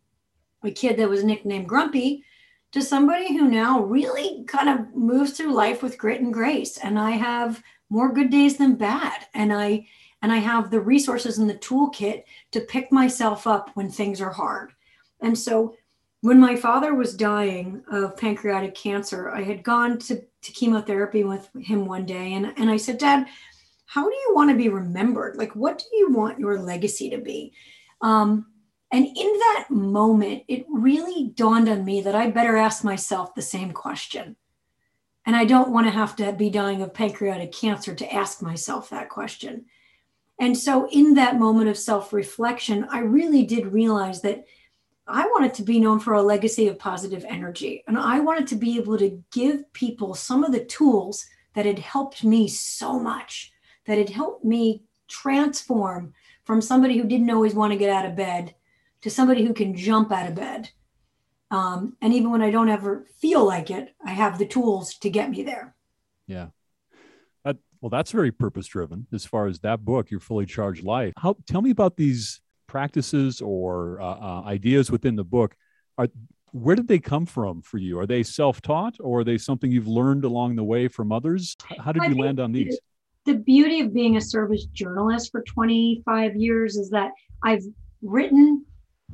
a 0.64 0.72
kid 0.72 0.98
that 0.98 1.10
was 1.10 1.24
nicknamed 1.24 1.68
Grumpy 1.68 2.24
to 2.72 2.82
somebody 2.82 3.38
who 3.38 3.50
now 3.50 3.82
really 3.82 4.44
kind 4.48 4.70
of 4.70 4.96
moves 4.96 5.32
through 5.32 5.54
life 5.54 5.84
with 5.84 5.98
grit 5.98 6.22
and 6.22 6.34
grace. 6.34 6.78
And 6.78 6.98
I 6.98 7.12
have 7.12 7.62
more 7.90 8.12
good 8.12 8.32
days 8.32 8.58
than 8.58 8.76
bad. 8.76 9.28
And 9.34 9.54
I 9.54 9.88
and 10.22 10.32
I 10.32 10.38
have 10.38 10.72
the 10.72 10.80
resources 10.80 11.38
in 11.38 11.48
the 11.48 11.56
toolkit 11.56 12.24
to 12.52 12.62
pick 12.62 12.92
myself 12.94 13.46
up 13.46 13.72
when 13.74 13.90
things 13.90 14.22
are 14.22 14.32
hard. 14.32 14.72
And 15.20 15.38
so 15.38 15.76
when 16.24 16.40
my 16.40 16.56
father 16.56 16.96
was 16.96 17.18
dying 17.18 17.84
of 17.92 18.16
pancreatic 18.16 18.74
cancer, 18.76 19.30
I 19.30 19.44
had 19.44 19.62
gone 19.62 20.00
to, 20.00 20.22
to 20.42 20.52
chemotherapy 20.54 21.26
with 21.26 21.50
him 21.60 21.86
one 21.86 22.06
day. 22.06 22.36
And, 22.36 22.54
and 22.56 22.70
I 22.70 22.78
said, 22.78 22.98
Dad, 22.98 23.28
how 23.88 24.08
do 24.08 24.16
you 24.16 24.32
want 24.34 24.50
to 24.50 24.56
be 24.56 24.70
remembered? 24.70 25.36
Like, 25.36 25.54
what 25.54 25.80
do 25.80 25.86
you 25.98 26.14
want 26.14 26.40
your 26.40 26.62
legacy 26.62 27.10
to 27.10 27.18
be? 27.18 27.52
Um, 28.00 28.46
and 28.90 29.06
in 29.06 29.14
that 29.16 29.66
moment, 29.70 30.44
it 30.48 30.66
really 30.70 31.34
dawned 31.36 31.68
on 31.68 31.84
me 31.84 32.00
that 32.00 32.16
I 32.16 32.30
better 32.30 32.56
ask 32.56 32.86
myself 32.86 33.36
the 33.36 33.42
same 33.42 33.74
question. 33.74 34.38
And 35.26 35.36
I 35.36 35.44
don't 35.44 35.72
want 35.72 35.88
to 35.88 35.92
have 35.92 36.16
to 36.16 36.32
be 36.32 36.50
dying 36.50 36.82
of 36.82 36.94
pancreatic 36.94 37.52
cancer 37.52 37.94
to 37.96 38.14
ask 38.14 38.42
myself 38.42 38.90
that 38.92 39.10
question. 39.10 39.66
And 40.40 40.58
so, 40.58 40.88
in 40.90 41.16
that 41.16 41.38
moment 41.38 41.70
of 41.70 41.78
self 41.78 42.14
reflection, 42.14 42.88
I 42.90 43.00
really 43.00 43.44
did 43.44 43.74
realize 43.74 44.22
that 44.22 44.46
I 45.08 45.26
wanted 45.26 45.54
to 45.56 45.64
be 45.64 45.80
known 45.80 46.00
for 46.00 46.14
a 46.14 46.22
legacy 46.22 46.68
of 46.68 46.80
positive 46.80 47.26
energy. 47.28 47.84
And 47.88 47.98
I 47.98 48.20
wanted 48.20 48.48
to 48.48 48.56
be 48.56 48.78
able 48.78 48.98
to 48.98 49.22
give 49.32 49.72
people 49.74 50.14
some 50.14 50.44
of 50.44 50.52
the 50.52 50.64
tools 50.64 51.26
that 51.56 51.66
had 51.66 51.80
helped 51.80 52.24
me 52.24 52.48
so 52.48 53.00
much, 53.00 53.52
that 53.86 53.98
had 53.98 54.10
helped 54.10 54.46
me 54.46 54.84
transform 55.08 56.14
from 56.46 56.62
somebody 56.62 56.98
who 56.98 57.04
didn't 57.04 57.30
always 57.30 57.54
want 57.54 57.74
to 57.74 57.80
get 57.80 57.90
out 57.90 58.06
of 58.06 58.16
bed 58.16 58.56
to 59.02 59.10
somebody 59.10 59.46
who 59.46 59.54
can 59.54 59.76
jump 59.76 60.12
out 60.12 60.28
of 60.28 60.36
bed. 60.36 60.70
Um, 61.52 61.98
and 62.02 62.14
even 62.14 62.32
when 62.32 62.42
I 62.42 62.50
don't 62.50 62.70
ever 62.70 63.06
feel 63.18 63.46
like 63.46 63.70
it, 63.70 63.94
I 64.04 64.12
have 64.12 64.40
the 64.40 64.46
tools 64.46 64.96
to 64.96 65.10
get 65.10 65.30
me 65.30 65.44
there. 65.44 65.76
Yeah. 66.26 66.48
That, 67.44 67.58
well, 67.82 67.90
that's 67.90 68.12
very 68.12 68.32
purpose 68.32 68.68
driven 68.68 69.08
as 69.14 69.26
far 69.26 69.48
as 69.48 69.60
that 69.60 69.86
book, 69.86 70.10
Your 70.10 70.22
Fully 70.22 70.46
Charged 70.46 70.84
Life. 70.84 71.14
How, 71.18 71.36
tell 71.46 71.62
me 71.62 71.70
about 71.70 71.98
these 71.98 72.42
practices 72.74 73.40
or 73.40 74.02
uh, 74.02 74.06
uh, 74.06 74.42
ideas 74.48 74.90
within 74.90 75.16
the 75.16 75.24
book. 75.24 75.56
Are, 76.00 76.08
where 76.54 76.76
did 76.76 76.88
they 76.88 76.98
come 76.98 77.28
from 77.28 77.62
for 77.62 77.78
you? 77.78 78.00
Are 78.00 78.08
they 78.08 78.24
self 78.24 78.64
taught 78.64 78.96
or 79.00 79.20
are 79.20 79.24
they 79.24 79.38
something 79.38 79.72
you've 79.72 79.88
learned 79.88 80.26
along 80.26 80.56
the 80.56 80.64
way 80.64 80.88
from 80.88 81.12
others? 81.12 81.56
How 81.80 81.92
did 81.92 82.02
I 82.02 82.08
you 82.08 82.16
land 82.16 82.40
on 82.40 82.52
these? 82.52 82.80
The 83.26 83.36
beauty 83.36 83.80
of 83.82 83.94
being 83.94 84.18
a 84.18 84.22
service 84.22 84.66
journalist 84.66 85.32
for 85.32 85.44
25 85.44 86.36
years 86.36 86.76
is 86.76 86.90
that 86.90 87.12
I've 87.44 87.64
written 88.02 88.66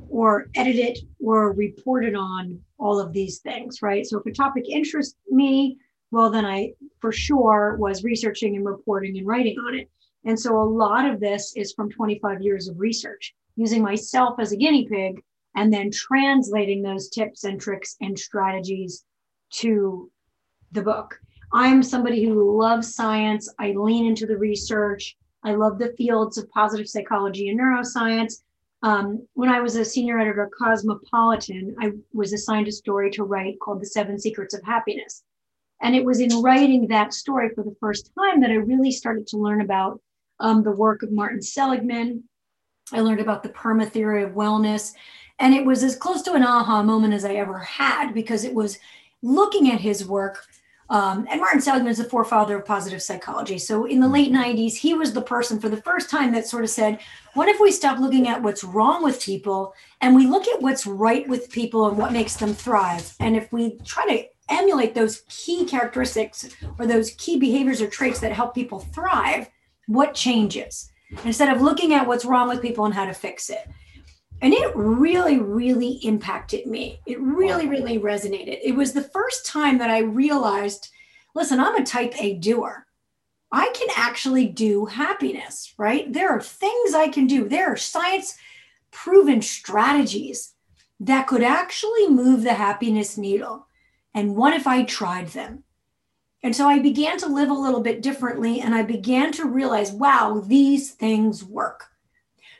or 0.08 0.46
edited 0.54 0.98
or 1.22 1.52
reported 1.52 2.14
on 2.14 2.58
all 2.78 2.98
of 2.98 3.12
these 3.12 3.40
things, 3.40 3.82
right? 3.82 4.06
So 4.06 4.18
if 4.18 4.24
a 4.24 4.32
topic 4.32 4.64
interests 4.70 5.16
me, 5.28 5.76
well, 6.10 6.30
then 6.30 6.46
I 6.46 6.72
for 7.00 7.12
sure 7.12 7.76
was 7.78 8.04
researching 8.04 8.56
and 8.56 8.64
reporting 8.64 9.18
and 9.18 9.26
writing 9.26 9.58
on 9.58 9.74
it. 9.74 9.90
And 10.24 10.38
so 10.38 10.60
a 10.60 10.64
lot 10.64 11.04
of 11.04 11.20
this 11.20 11.54
is 11.56 11.72
from 11.72 11.90
25 11.90 12.42
years 12.42 12.68
of 12.68 12.78
research, 12.78 13.34
using 13.56 13.82
myself 13.82 14.38
as 14.38 14.52
a 14.52 14.56
guinea 14.56 14.86
pig 14.88 15.22
and 15.56 15.72
then 15.72 15.90
translating 15.90 16.82
those 16.82 17.08
tips 17.08 17.44
and 17.44 17.60
tricks 17.60 17.96
and 18.00 18.18
strategies 18.18 19.04
to 19.50 20.10
the 20.72 20.82
book. 20.82 21.18
I'm 21.52 21.82
somebody 21.82 22.24
who 22.24 22.58
loves 22.58 22.94
science. 22.94 23.52
I 23.58 23.72
lean 23.72 24.06
into 24.06 24.26
the 24.26 24.36
research. 24.36 25.16
I 25.42 25.54
love 25.54 25.78
the 25.78 25.94
fields 25.96 26.38
of 26.38 26.50
positive 26.50 26.88
psychology 26.88 27.48
and 27.48 27.58
neuroscience. 27.58 28.42
Um, 28.82 29.26
when 29.34 29.50
I 29.50 29.60
was 29.60 29.76
a 29.76 29.84
senior 29.84 30.18
editor 30.18 30.44
at 30.44 30.52
Cosmopolitan, 30.52 31.76
I 31.80 31.92
was 32.12 32.32
assigned 32.32 32.68
a 32.68 32.72
story 32.72 33.10
to 33.12 33.24
write 33.24 33.58
called 33.60 33.80
The 33.80 33.86
Seven 33.86 34.18
Secrets 34.18 34.54
of 34.54 34.62
Happiness. 34.64 35.22
And 35.82 35.94
it 35.94 36.04
was 36.04 36.20
in 36.20 36.42
writing 36.42 36.86
that 36.88 37.12
story 37.12 37.50
for 37.54 37.64
the 37.64 37.76
first 37.80 38.10
time 38.18 38.40
that 38.40 38.50
I 38.50 38.54
really 38.54 38.92
started 38.92 39.26
to 39.28 39.38
learn 39.38 39.60
about 39.60 40.00
um, 40.38 40.62
the 40.62 40.72
work 40.72 41.02
of 41.02 41.12
Martin 41.12 41.42
Seligman. 41.42 42.24
I 42.92 43.00
learned 43.00 43.20
about 43.20 43.42
the 43.42 43.48
perma 43.48 43.90
theory 43.90 44.22
of 44.22 44.32
wellness. 44.32 44.94
And 45.38 45.54
it 45.54 45.64
was 45.64 45.82
as 45.82 45.96
close 45.96 46.22
to 46.22 46.34
an 46.34 46.42
aha 46.42 46.82
moment 46.82 47.14
as 47.14 47.24
I 47.24 47.34
ever 47.34 47.58
had 47.58 48.12
because 48.12 48.44
it 48.44 48.54
was 48.54 48.78
looking 49.22 49.70
at 49.70 49.80
his 49.80 50.06
work. 50.06 50.44
Um, 50.90 51.26
and 51.30 51.40
Martin 51.40 51.60
Seligman 51.60 51.92
is 51.92 51.98
the 51.98 52.04
forefather 52.04 52.58
of 52.58 52.66
positive 52.66 53.00
psychology. 53.00 53.58
So 53.58 53.84
in 53.84 54.00
the 54.00 54.08
late 54.08 54.32
90s, 54.32 54.74
he 54.74 54.92
was 54.92 55.12
the 55.12 55.22
person 55.22 55.60
for 55.60 55.68
the 55.68 55.80
first 55.82 56.10
time 56.10 56.32
that 56.32 56.48
sort 56.48 56.64
of 56.64 56.70
said, 56.70 56.98
what 57.34 57.48
if 57.48 57.60
we 57.60 57.70
stop 57.70 58.00
looking 58.00 58.26
at 58.28 58.42
what's 58.42 58.64
wrong 58.64 59.02
with 59.04 59.22
people 59.22 59.72
and 60.00 60.16
we 60.16 60.26
look 60.26 60.48
at 60.48 60.60
what's 60.60 60.86
right 60.86 61.26
with 61.28 61.50
people 61.50 61.88
and 61.88 61.96
what 61.96 62.12
makes 62.12 62.36
them 62.36 62.52
thrive? 62.52 63.14
And 63.20 63.36
if 63.36 63.52
we 63.52 63.78
try 63.84 64.04
to 64.06 64.24
emulate 64.50 64.94
those 64.94 65.22
key 65.28 65.64
characteristics 65.64 66.48
or 66.78 66.86
those 66.86 67.12
key 67.12 67.38
behaviors 67.38 67.80
or 67.80 67.86
traits 67.86 68.18
that 68.20 68.32
help 68.32 68.54
people 68.54 68.80
thrive, 68.80 69.48
what 69.86 70.12
changes? 70.12 70.89
Instead 71.24 71.54
of 71.54 71.62
looking 71.62 71.92
at 71.92 72.06
what's 72.06 72.24
wrong 72.24 72.48
with 72.48 72.62
people 72.62 72.84
and 72.84 72.94
how 72.94 73.04
to 73.04 73.12
fix 73.12 73.50
it. 73.50 73.68
And 74.42 74.54
it 74.54 74.74
really, 74.74 75.38
really 75.38 76.00
impacted 76.02 76.66
me. 76.66 77.00
It 77.06 77.20
really, 77.20 77.66
really 77.66 77.98
resonated. 77.98 78.58
It 78.62 78.74
was 78.74 78.92
the 78.92 79.02
first 79.02 79.44
time 79.44 79.78
that 79.78 79.90
I 79.90 79.98
realized 79.98 80.90
listen, 81.34 81.60
I'm 81.60 81.76
a 81.76 81.84
type 81.84 82.14
A 82.20 82.34
doer. 82.34 82.86
I 83.52 83.72
can 83.74 83.88
actually 83.96 84.46
do 84.46 84.86
happiness, 84.86 85.74
right? 85.76 86.12
There 86.12 86.30
are 86.30 86.40
things 86.40 86.94
I 86.94 87.08
can 87.08 87.26
do. 87.26 87.48
There 87.48 87.72
are 87.72 87.76
science 87.76 88.36
proven 88.90 89.42
strategies 89.42 90.54
that 91.00 91.26
could 91.26 91.42
actually 91.42 92.08
move 92.08 92.42
the 92.42 92.54
happiness 92.54 93.16
needle. 93.16 93.66
And 94.14 94.36
what 94.36 94.54
if 94.54 94.66
I 94.66 94.84
tried 94.84 95.28
them? 95.28 95.64
And 96.42 96.56
so 96.56 96.68
I 96.68 96.78
began 96.78 97.18
to 97.18 97.26
live 97.26 97.50
a 97.50 97.54
little 97.54 97.80
bit 97.80 98.02
differently 98.02 98.60
and 98.60 98.74
I 98.74 98.82
began 98.82 99.30
to 99.32 99.44
realize, 99.44 99.92
wow, 99.92 100.42
these 100.46 100.92
things 100.92 101.44
work. 101.44 101.86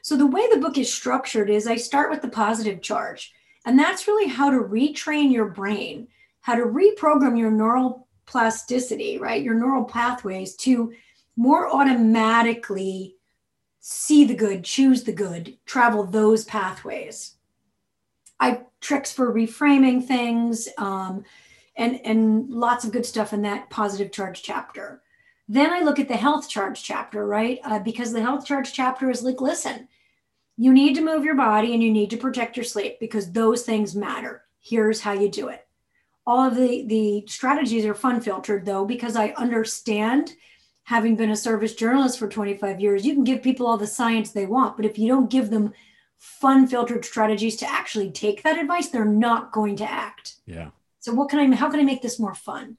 So 0.02 0.16
the 0.16 0.26
way 0.26 0.46
the 0.50 0.60
book 0.60 0.78
is 0.78 0.92
structured 0.92 1.50
is 1.50 1.66
I 1.66 1.76
start 1.76 2.10
with 2.10 2.22
the 2.22 2.28
positive 2.28 2.82
charge. 2.82 3.32
And 3.64 3.78
that's 3.78 4.06
really 4.06 4.28
how 4.28 4.50
to 4.50 4.58
retrain 4.58 5.32
your 5.32 5.46
brain, 5.46 6.08
how 6.40 6.54
to 6.54 6.62
reprogram 6.62 7.38
your 7.38 7.50
neural 7.50 8.06
plasticity, 8.26 9.18
right? 9.18 9.42
Your 9.42 9.54
neural 9.54 9.84
pathways 9.84 10.54
to 10.56 10.92
more 11.36 11.74
automatically 11.74 13.16
see 13.80 14.24
the 14.24 14.34
good, 14.34 14.62
choose 14.62 15.04
the 15.04 15.12
good, 15.12 15.56
travel 15.64 16.04
those 16.04 16.44
pathways. 16.44 17.36
I 18.38 18.62
tricks 18.80 19.12
for 19.12 19.34
reframing 19.34 20.04
things. 20.04 20.68
Um, 20.78 21.24
and 21.80 22.00
and 22.04 22.48
lots 22.50 22.84
of 22.84 22.92
good 22.92 23.06
stuff 23.06 23.32
in 23.32 23.42
that 23.42 23.70
positive 23.70 24.12
charge 24.12 24.42
chapter. 24.42 25.02
Then 25.48 25.72
i 25.72 25.80
look 25.80 25.98
at 25.98 26.06
the 26.06 26.16
health 26.16 26.48
charge 26.48 26.84
chapter 26.84 27.26
right? 27.26 27.58
Uh, 27.64 27.80
because 27.80 28.12
the 28.12 28.22
health 28.22 28.46
charge 28.46 28.72
chapter 28.72 29.10
is 29.10 29.22
like 29.22 29.40
listen 29.40 29.88
you 30.60 30.74
need 30.74 30.94
to 30.94 31.00
move 31.00 31.24
your 31.24 31.36
body 31.36 31.72
and 31.72 31.82
you 31.82 31.90
need 31.90 32.10
to 32.10 32.18
protect 32.18 32.54
your 32.54 32.64
sleep 32.64 33.00
because 33.00 33.32
those 33.32 33.62
things 33.62 33.94
matter. 33.94 34.42
Here's 34.60 35.00
how 35.00 35.14
you 35.14 35.30
do 35.30 35.48
it. 35.48 35.66
All 36.26 36.46
of 36.46 36.54
the 36.54 36.84
the 36.86 37.24
strategies 37.26 37.86
are 37.86 37.94
fun 37.94 38.20
filtered 38.20 38.66
though 38.66 38.84
because 38.84 39.16
i 39.16 39.30
understand 39.30 40.32
having 40.84 41.16
been 41.16 41.30
a 41.30 41.36
service 41.36 41.74
journalist 41.74 42.18
for 42.18 42.28
25 42.28 42.78
years 42.78 43.06
you 43.06 43.14
can 43.14 43.24
give 43.24 43.42
people 43.42 43.66
all 43.66 43.78
the 43.78 43.86
science 43.86 44.30
they 44.30 44.46
want 44.46 44.76
but 44.76 44.84
if 44.84 44.98
you 44.98 45.08
don't 45.08 45.30
give 45.30 45.48
them 45.48 45.72
fun 46.18 46.66
filtered 46.66 47.04
strategies 47.04 47.56
to 47.56 47.70
actually 47.70 48.10
take 48.10 48.42
that 48.42 48.58
advice 48.58 48.88
they're 48.88 49.04
not 49.04 49.52
going 49.52 49.76
to 49.76 49.90
act. 49.90 50.34
Yeah 50.44 50.70
so 51.00 51.12
what 51.12 51.28
can 51.28 51.38
I, 51.38 51.56
how 51.56 51.70
can 51.70 51.80
I 51.80 51.84
make 51.84 52.02
this 52.02 52.20
more 52.20 52.34
fun? 52.34 52.76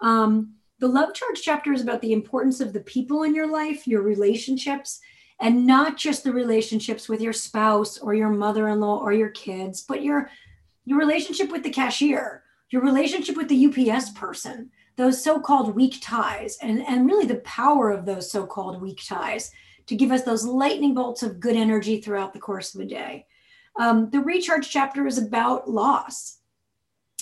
Um, 0.00 0.54
the 0.80 0.88
love 0.88 1.14
charge 1.14 1.40
chapter 1.42 1.72
is 1.72 1.82
about 1.82 2.00
the 2.00 2.12
importance 2.12 2.60
of 2.60 2.72
the 2.72 2.80
people 2.80 3.22
in 3.22 3.34
your 3.34 3.50
life, 3.50 3.86
your 3.86 4.02
relationships, 4.02 5.00
and 5.40 5.66
not 5.66 5.96
just 5.96 6.24
the 6.24 6.32
relationships 6.32 7.08
with 7.08 7.20
your 7.20 7.32
spouse 7.32 7.98
or 7.98 8.14
your 8.14 8.30
mother-in-law 8.30 8.98
or 8.98 9.12
your 9.12 9.30
kids, 9.30 9.82
but 9.82 10.02
your 10.02 10.30
your 10.86 10.98
relationship 10.98 11.52
with 11.52 11.62
the 11.62 11.70
cashier, 11.70 12.42
your 12.70 12.82
relationship 12.82 13.36
with 13.36 13.48
the 13.48 13.66
UPS 13.66 14.10
person, 14.10 14.70
those 14.96 15.22
so-called 15.22 15.74
weak 15.74 15.98
ties, 16.00 16.58
and, 16.62 16.82
and 16.86 17.06
really 17.06 17.26
the 17.26 17.36
power 17.36 17.90
of 17.90 18.06
those 18.06 18.30
so-called 18.30 18.80
weak 18.80 19.00
ties 19.06 19.52
to 19.86 19.94
give 19.94 20.10
us 20.10 20.22
those 20.22 20.44
lightning 20.44 20.94
bolts 20.94 21.22
of 21.22 21.38
good 21.38 21.54
energy 21.54 22.00
throughout 22.00 22.32
the 22.32 22.40
course 22.40 22.74
of 22.74 22.80
a 22.80 22.84
day. 22.86 23.26
Um, 23.78 24.10
the 24.10 24.20
recharge 24.20 24.68
chapter 24.68 25.06
is 25.06 25.18
about 25.18 25.70
loss 25.70 26.39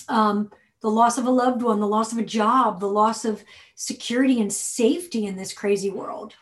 um, 0.09 0.51
the 0.81 0.89
loss 0.89 1.17
of 1.17 1.25
a 1.25 1.31
loved 1.31 1.61
one, 1.61 1.79
the 1.79 1.87
loss 1.87 2.11
of 2.11 2.17
a 2.17 2.23
job, 2.23 2.79
the 2.79 2.87
loss 2.87 3.25
of 3.25 3.43
security 3.75 4.41
and 4.41 4.51
safety 4.51 5.25
in 5.25 5.35
this 5.35 5.53
crazy 5.53 5.89
world. 5.89 6.35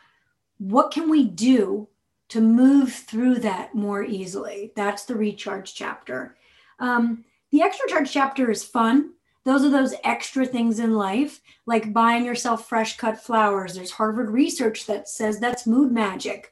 What 0.58 0.92
can 0.92 1.10
we 1.10 1.24
do 1.26 1.88
to 2.30 2.42
move 2.42 2.94
through 2.94 3.36
that 3.40 3.74
more 3.74 4.04
easily. 4.04 4.72
That's 4.76 5.06
the 5.06 5.16
recharge 5.16 5.74
chapter. 5.74 6.36
Um, 6.80 7.24
the 7.52 7.62
extra 7.62 7.88
charge 7.90 8.12
chapter 8.12 8.52
is 8.52 8.64
fun. 8.64 9.14
Those 9.46 9.64
are 9.64 9.70
those 9.70 9.96
extra 10.04 10.46
things 10.46 10.80
in 10.80 10.94
life, 10.94 11.40
like 11.66 11.94
buying 11.94 12.26
yourself 12.26 12.68
fresh 12.68 12.98
cut 12.98 13.24
flowers. 13.24 13.76
There's 13.76 13.92
Harvard 13.92 14.30
research 14.30 14.86
that 14.88 15.08
says 15.08 15.40
that's 15.40 15.66
mood 15.66 15.92
magic. 15.92 16.52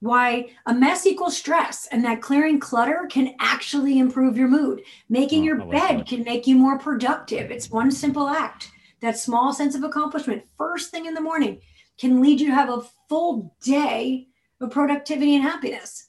Why 0.00 0.48
a 0.64 0.72
mess 0.74 1.04
equals 1.06 1.36
stress, 1.36 1.86
and 1.92 2.02
that 2.04 2.22
clearing 2.22 2.58
clutter 2.58 3.06
can 3.10 3.34
actually 3.38 3.98
improve 3.98 4.36
your 4.36 4.48
mood. 4.48 4.82
Making 5.10 5.42
Oh, 5.42 5.44
your 5.44 5.58
like 5.58 5.70
bed 5.70 5.98
that. 6.00 6.06
can 6.08 6.24
make 6.24 6.46
you 6.46 6.56
more 6.56 6.78
productive. 6.78 7.50
It's 7.50 7.70
one 7.70 7.90
simple 7.90 8.28
act. 8.28 8.70
That 9.00 9.18
small 9.18 9.52
sense 9.52 9.74
of 9.74 9.84
accomplishment, 9.84 10.42
first 10.56 10.90
thing 10.90 11.06
in 11.06 11.14
the 11.14 11.20
morning, 11.20 11.60
can 11.98 12.20
lead 12.22 12.40
you 12.40 12.48
to 12.48 12.54
have 12.54 12.70
a 12.70 12.82
full 13.08 13.54
day 13.62 14.28
of 14.60 14.70
productivity 14.70 15.34
and 15.34 15.44
happiness. 15.44 16.08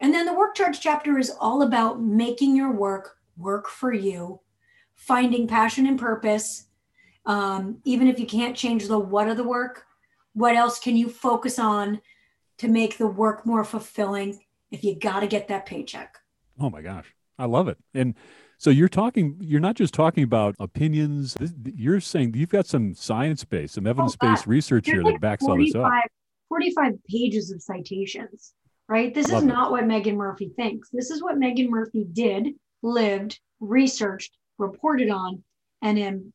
And 0.00 0.12
then 0.12 0.26
the 0.26 0.34
work 0.34 0.54
charge 0.54 0.80
chapter 0.80 1.18
is 1.18 1.30
all 1.40 1.62
about 1.62 2.02
making 2.02 2.54
your 2.56 2.72
work 2.72 3.16
work 3.38 3.68
for 3.68 3.92
you, 3.94 4.40
finding 4.94 5.46
passion 5.48 5.86
and 5.86 5.98
purpose. 5.98 6.66
Um, 7.24 7.78
even 7.84 8.08
if 8.08 8.18
you 8.20 8.26
can't 8.26 8.56
change 8.56 8.88
the 8.88 8.98
what 8.98 9.28
of 9.28 9.36
the 9.38 9.44
work, 9.44 9.86
what 10.34 10.54
else 10.54 10.78
can 10.78 10.96
you 10.96 11.08
focus 11.08 11.58
on 11.58 12.00
to 12.58 12.68
make 12.68 12.98
the 12.98 13.06
work 13.06 13.46
more 13.46 13.64
fulfilling 13.64 14.40
if 14.70 14.84
you 14.84 14.98
got 14.98 15.20
to 15.20 15.26
get 15.26 15.48
that 15.48 15.66
paycheck? 15.66 16.16
Oh 16.60 16.70
my 16.70 16.82
gosh, 16.82 17.14
I 17.38 17.46
love 17.46 17.68
it. 17.68 17.78
And 17.94 18.14
so 18.58 18.70
you're 18.70 18.88
talking, 18.88 19.36
you're 19.40 19.60
not 19.60 19.74
just 19.74 19.92
talking 19.92 20.22
about 20.22 20.54
opinions. 20.60 21.34
This, 21.34 21.52
you're 21.64 22.00
saying 22.00 22.34
you've 22.34 22.48
got 22.48 22.66
some 22.66 22.94
science 22.94 23.44
based, 23.44 23.74
some 23.74 23.86
evidence 23.86 24.16
oh, 24.20 24.30
based 24.30 24.46
research 24.46 24.86
here 24.86 25.02
There's 25.02 25.14
that 25.14 25.20
backs 25.20 25.44
all 25.44 25.58
this 25.58 25.74
up. 25.74 25.82
45, 25.82 26.02
45 26.48 26.92
pages 27.10 27.50
of 27.50 27.60
citations, 27.60 28.54
right? 28.88 29.12
This 29.12 29.30
Love 29.30 29.38
is 29.38 29.44
it. 29.44 29.52
not 29.52 29.70
what 29.72 29.84
Meaghan 29.84 30.14
Murphy 30.14 30.52
thinks. 30.54 30.90
This 30.92 31.10
is 31.10 31.22
what 31.22 31.36
Meaghan 31.36 31.68
Murphy 31.70 32.06
did, 32.12 32.50
lived, 32.82 33.40
researched, 33.58 34.36
reported 34.58 35.10
on, 35.10 35.42
and 35.82 35.98
am 35.98 36.32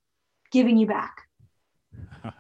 giving 0.51 0.77
you 0.77 0.88
back. 0.88 1.21
I 2.24 2.33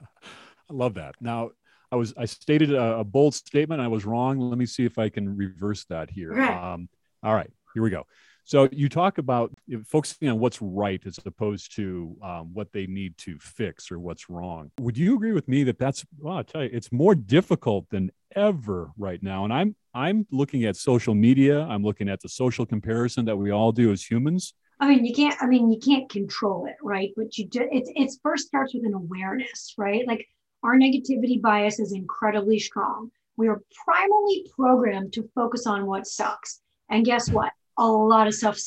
love 0.69 0.95
that. 0.95 1.15
Now, 1.21 1.51
I 1.91 1.95
was 1.95 2.13
I 2.17 2.25
stated 2.25 2.73
a, 2.73 2.99
a 2.99 3.03
bold 3.03 3.33
statement. 3.33 3.81
I 3.81 3.87
was 3.87 4.05
wrong. 4.05 4.39
Let 4.39 4.57
me 4.57 4.65
see 4.65 4.85
if 4.85 4.97
I 4.97 5.09
can 5.09 5.35
reverse 5.35 5.85
that 5.85 6.09
here. 6.09 6.31
Okay. 6.31 6.53
Um, 6.53 6.89
all 7.23 7.33
right, 7.33 7.49
here 7.73 7.83
we 7.83 7.89
go. 7.89 8.05
So 8.47 8.69
you 8.71 8.87
talk 8.87 9.17
about 9.17 9.53
focusing 9.85 10.29
on 10.29 10.39
what's 10.39 10.61
right 10.61 11.01
as 11.05 11.19
opposed 11.25 11.75
to 11.75 12.15
um, 12.23 12.53
what 12.53 12.71
they 12.71 12.87
need 12.87 13.17
to 13.19 13.37
fix 13.39 13.91
or 13.91 13.99
what's 13.99 14.29
wrong. 14.29 14.71
Would 14.79 14.97
you 14.97 15.15
agree 15.15 15.33
with 15.33 15.49
me 15.49 15.65
that 15.65 15.77
that's? 15.77 16.05
Well, 16.17 16.37
I 16.37 16.43
tell 16.43 16.63
you, 16.63 16.69
it's 16.71 16.91
more 16.91 17.13
difficult 17.13 17.89
than 17.89 18.09
ever 18.35 18.91
right 18.97 19.21
now. 19.21 19.43
And 19.43 19.53
I'm 19.53 19.75
I'm 19.93 20.27
looking 20.31 20.63
at 20.63 20.77
social 20.77 21.13
media. 21.13 21.61
I'm 21.63 21.83
looking 21.83 22.07
at 22.07 22.21
the 22.21 22.29
social 22.29 22.65
comparison 22.65 23.25
that 23.25 23.35
we 23.35 23.51
all 23.51 23.73
do 23.73 23.91
as 23.91 24.01
humans. 24.01 24.53
I 24.79 24.87
mean, 24.87 25.03
you 25.03 25.13
can't. 25.13 25.35
I 25.41 25.47
mean, 25.47 25.69
you 25.69 25.79
can't 25.79 26.09
control 26.09 26.67
it, 26.67 26.75
right? 26.81 27.11
But 27.17 27.37
you 27.37 27.47
do. 27.47 27.67
It's 27.69 27.91
it's 27.95 28.19
first 28.23 28.47
starts 28.47 28.73
with 28.73 28.85
an 28.85 28.93
awareness, 28.93 29.73
right? 29.77 30.07
Like 30.07 30.25
our 30.63 30.75
negativity 30.75 31.41
bias 31.41 31.79
is 31.79 31.93
incredibly 31.93 32.59
strong. 32.59 33.11
We 33.37 33.47
are 33.47 33.61
primarily 33.85 34.45
programmed 34.55 35.13
to 35.13 35.29
focus 35.35 35.67
on 35.67 35.85
what 35.85 36.07
sucks, 36.07 36.61
and 36.89 37.05
guess 37.05 37.29
what? 37.29 37.51
A 37.77 37.87
lot 37.87 38.27
of 38.27 38.33
stuff 38.33 38.57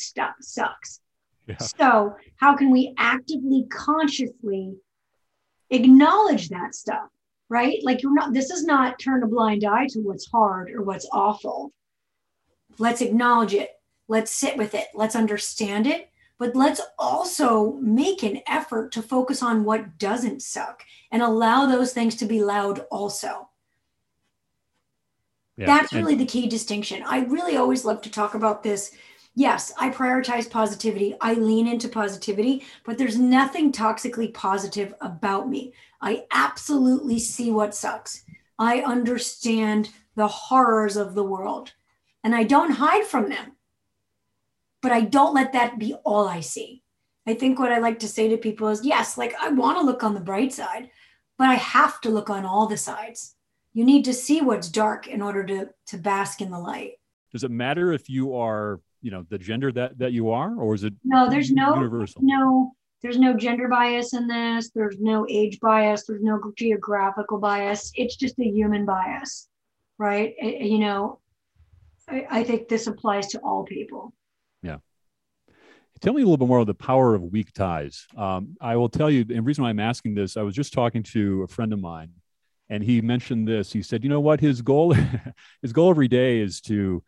sucks. 0.41 1.01
Yeah. 1.47 1.57
So 1.59 2.15
how 2.37 2.57
can 2.57 2.71
we 2.71 2.95
actively, 2.97 3.67
consciously 3.71 4.75
acknowledge 5.71 6.49
that 6.51 6.75
stuff, 6.75 7.09
right? 7.49 7.79
Like 7.83 8.03
you're 8.03 8.15
not. 8.15 8.33
This 8.33 8.51
is 8.51 8.65
not 8.65 8.99
turn 9.01 9.23
a 9.25 9.27
blind 9.27 9.65
eye 9.65 9.89
to 9.91 10.01
what's 10.01 10.31
hard 10.31 10.71
or 10.71 10.83
what's 10.83 11.09
awful. 11.13 11.73
Let's 12.79 13.01
acknowledge 13.01 13.55
it 13.55 13.71
let's 14.11 14.33
sit 14.33 14.57
with 14.57 14.75
it 14.75 14.89
let's 14.93 15.15
understand 15.15 15.87
it 15.87 16.11
but 16.41 16.57
let's 16.57 16.81
also 16.99 17.73
make 17.83 18.23
an 18.23 18.41
effort 18.49 18.91
to 18.93 19.03
focus 19.03 19.43
on 19.43 19.63
what 19.63 19.99
doesn't 19.99 20.41
suck 20.43 20.83
and 21.13 21.23
allow 21.23 21.67
those 21.67 21.93
things 21.93 22.17
to 22.17 22.25
be 22.25 22.43
loud 22.43 22.87
also. 22.91 23.51
Yeah. 25.59 25.67
that's 25.67 25.93
And- 25.93 26.03
really 26.03 26.17
the 26.17 26.25
key 26.25 26.49
distinction. 26.49 27.03
I 27.05 27.21
really 27.27 27.59
always 27.59 27.85
love 27.85 28.01
to 28.03 28.11
talk 28.11 28.35
about 28.35 28.63
this. 28.63 28.93
Yes 29.35 29.73
i 29.79 29.91
prioritize 29.91 30.51
positivity. 30.51 31.15
I 31.21 31.35
lean 31.35 31.69
into 31.69 31.89
positivity 31.89 32.65
but 32.85 32.97
there's 32.97 33.19
nothing 33.19 33.71
toxically 33.71 34.33
positive 34.33 34.95
about 35.03 35.49
me. 35.49 35.75
I 36.01 36.25
absolutely 36.33 37.19
see 37.19 37.51
what 37.51 37.75
sucks. 37.75 38.25
I 38.59 38.81
understand 38.81 39.91
the 40.17 40.27
horrors 40.27 40.97
of 40.97 41.15
the 41.15 41.23
world 41.23 41.73
and 42.25 42.35
i 42.35 42.43
don't 42.43 42.73
hide 42.73 43.05
from 43.05 43.29
them 43.29 43.53
but 44.83 44.93
I 44.93 45.03
don't 45.03 45.35
let 45.35 45.53
that 45.53 45.79
be 45.79 45.95
all 46.05 46.29
I 46.29 46.41
see. 46.41 46.83
I 47.27 47.35
think 47.35 47.59
what 47.59 47.73
I 47.73 47.79
like 47.79 47.99
to 48.01 48.09
say 48.09 48.29
to 48.29 48.37
people 48.37 48.69
is 48.69 48.85
yes, 48.85 49.19
like 49.19 49.35
I 49.41 49.51
want 49.51 49.79
to 49.79 49.85
look 49.85 50.03
on 50.03 50.15
the 50.15 50.21
bright 50.21 50.53
side, 50.53 50.91
but 51.39 51.49
I 51.49 51.55
have 51.55 52.01
to 52.03 52.11
look 52.11 52.31
on 52.31 52.45
all 52.45 52.67
the 52.67 52.77
sides. 52.77 53.35
You 53.73 53.85
need 53.85 54.05
to 54.07 54.15
see 54.15 54.41
what's 54.41 54.69
dark 54.69 55.07
in 55.07 55.23
order 55.23 55.45
to 55.45 55.69
to 55.89 55.99
bask 55.99 56.41
in 56.41 56.51
the 56.51 56.59
light. 56.59 56.93
Does 57.33 57.45
it 57.45 57.51
matter 57.51 57.93
if 57.93 58.09
you 58.09 58.35
are, 58.35 58.81
you 59.03 59.11
know, 59.11 59.25
the 59.29 59.39
gender 59.39 59.71
that 59.73 59.99
that 59.99 60.13
you 60.13 60.31
are, 60.31 60.57
or 60.57 60.75
is 60.75 60.85
it 60.85 60.95
No, 61.05 61.29
there's 61.29 61.51
no 61.51 61.75
universal? 61.75 62.23
no 62.25 62.73
there's 63.03 63.19
no 63.19 63.35
gender 63.35 63.69
bias 63.69 64.13
in 64.13 64.27
this. 64.27 64.71
There's 64.75 64.99
no 64.99 65.27
age 65.29 65.59
bias. 65.61 66.05
There's 66.05 66.23
no 66.23 66.39
geographical 66.57 67.39
bias. 67.39 67.93
It's 67.95 68.17
just 68.17 68.39
a 68.39 68.45
human 68.45 68.85
bias, 68.85 69.49
right? 69.99 70.35
Eh, 70.41 70.65
you 70.65 70.79
know, 70.79 71.21
I, 72.09 72.27
I 72.31 72.45
think 72.45 72.69
this 72.69 72.87
applies 72.87 73.29
to 73.29 73.39
all 73.39 73.65
people. 73.65 74.13
Tell 76.01 76.15
me 76.15 76.23
a 76.23 76.25
little 76.25 76.39
bit 76.39 76.49
more 76.49 76.61
of 76.61 76.67
the 76.67 76.75
power 76.75 77.15
of 77.15 77.23
weak 77.23 77.53
ties. 77.53 78.07
Um, 78.17 78.57
I 78.59 78.77
will 78.77 78.89
tell 78.89 79.11
you, 79.11 79.23
the 79.25 79.41
reason 79.41 79.65
why 79.65 79.71
I'm 79.71 79.81
asking 79.81 80.15
this, 80.15 80.39
I 80.39 80.43
was 80.43 80.55
just 80.55 80.73
talking 80.73 81.03
to 81.05 81.43
a 81.43 81.47
friend 81.49 81.75
of 81.75 81.79
mine, 81.79 82.13
and 82.71 82.83
he 82.83 83.03
mentioned 83.03 83.47
this. 83.47 83.71
He 83.71 83.83
said, 83.83 84.03
you 84.03 84.09
know 84.09 84.21
what, 84.21 84.41
his 84.41 84.63
goal, 84.63 84.95
his 85.63 85.75
goal 85.75 85.91
every 85.91 86.09
day 86.09 86.41
is 86.41 86.63
to, 86.63 87.03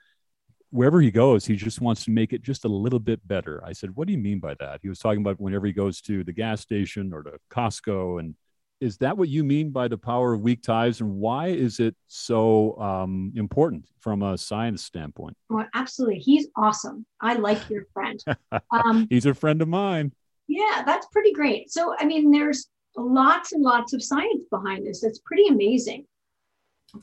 wherever 0.68 1.00
he 1.00 1.10
goes, 1.10 1.46
he 1.46 1.56
just 1.56 1.80
wants 1.80 2.04
to 2.04 2.10
make 2.10 2.34
it 2.34 2.42
just 2.42 2.66
a 2.66 2.68
little 2.68 2.98
bit 2.98 3.26
better. 3.26 3.62
I 3.64 3.72
said, 3.72 3.96
what 3.96 4.08
do 4.08 4.12
you 4.12 4.18
mean 4.18 4.40
by 4.40 4.54
that? 4.60 4.80
He 4.82 4.90
was 4.90 4.98
talking 4.98 5.22
about 5.22 5.40
whenever 5.40 5.66
he 5.66 5.72
goes 5.72 6.02
to 6.02 6.22
the 6.22 6.32
gas 6.32 6.60
station 6.60 7.14
or 7.14 7.22
to 7.22 7.38
Costco, 7.50 8.20
and 8.20 8.34
is 8.82 8.96
that 8.98 9.16
what 9.16 9.28
you 9.28 9.44
mean 9.44 9.70
by 9.70 9.86
the 9.86 9.96
power 9.96 10.32
of 10.32 10.40
weak 10.40 10.60
ties, 10.60 11.00
and 11.00 11.14
why 11.14 11.46
is 11.46 11.78
it 11.78 11.94
so 12.08 12.76
um, 12.80 13.32
important 13.36 13.86
from 14.00 14.22
a 14.22 14.36
science 14.36 14.82
standpoint? 14.82 15.36
Well, 15.48 15.68
absolutely. 15.72 16.18
He's 16.18 16.48
awesome. 16.56 17.06
I 17.20 17.34
like 17.34 17.70
your 17.70 17.86
friend. 17.94 18.22
Um, 18.72 19.06
He's 19.08 19.26
a 19.26 19.34
friend 19.34 19.62
of 19.62 19.68
mine. 19.68 20.12
Yeah, 20.48 20.82
that's 20.84 21.06
pretty 21.06 21.32
great. 21.32 21.70
So, 21.70 21.94
I 21.98 22.04
mean, 22.04 22.30
there's 22.30 22.68
lots 22.96 23.52
and 23.52 23.62
lots 23.62 23.92
of 23.92 24.02
science 24.02 24.44
behind 24.50 24.86
this. 24.86 25.04
It's 25.04 25.20
pretty 25.20 25.46
amazing 25.46 26.06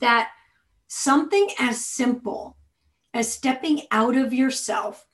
that 0.00 0.30
something 0.88 1.48
as 1.58 1.84
simple 1.84 2.56
as 3.14 3.32
stepping 3.32 3.82
out 3.90 4.16
of 4.16 4.34
yourself 4.34 5.06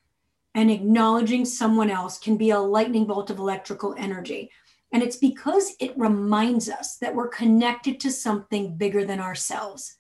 and 0.54 0.70
acknowledging 0.70 1.44
someone 1.44 1.90
else 1.90 2.18
can 2.18 2.36
be 2.36 2.50
a 2.50 2.58
lightning 2.58 3.06
bolt 3.06 3.30
of 3.30 3.38
electrical 3.38 3.94
energy. 3.96 4.50
And 4.92 5.02
it's 5.02 5.16
because 5.16 5.74
it 5.80 5.98
reminds 5.98 6.68
us 6.68 6.96
that 6.98 7.14
we're 7.14 7.28
connected 7.28 8.00
to 8.00 8.10
something 8.10 8.76
bigger 8.76 9.04
than 9.04 9.20
ourselves, 9.20 9.96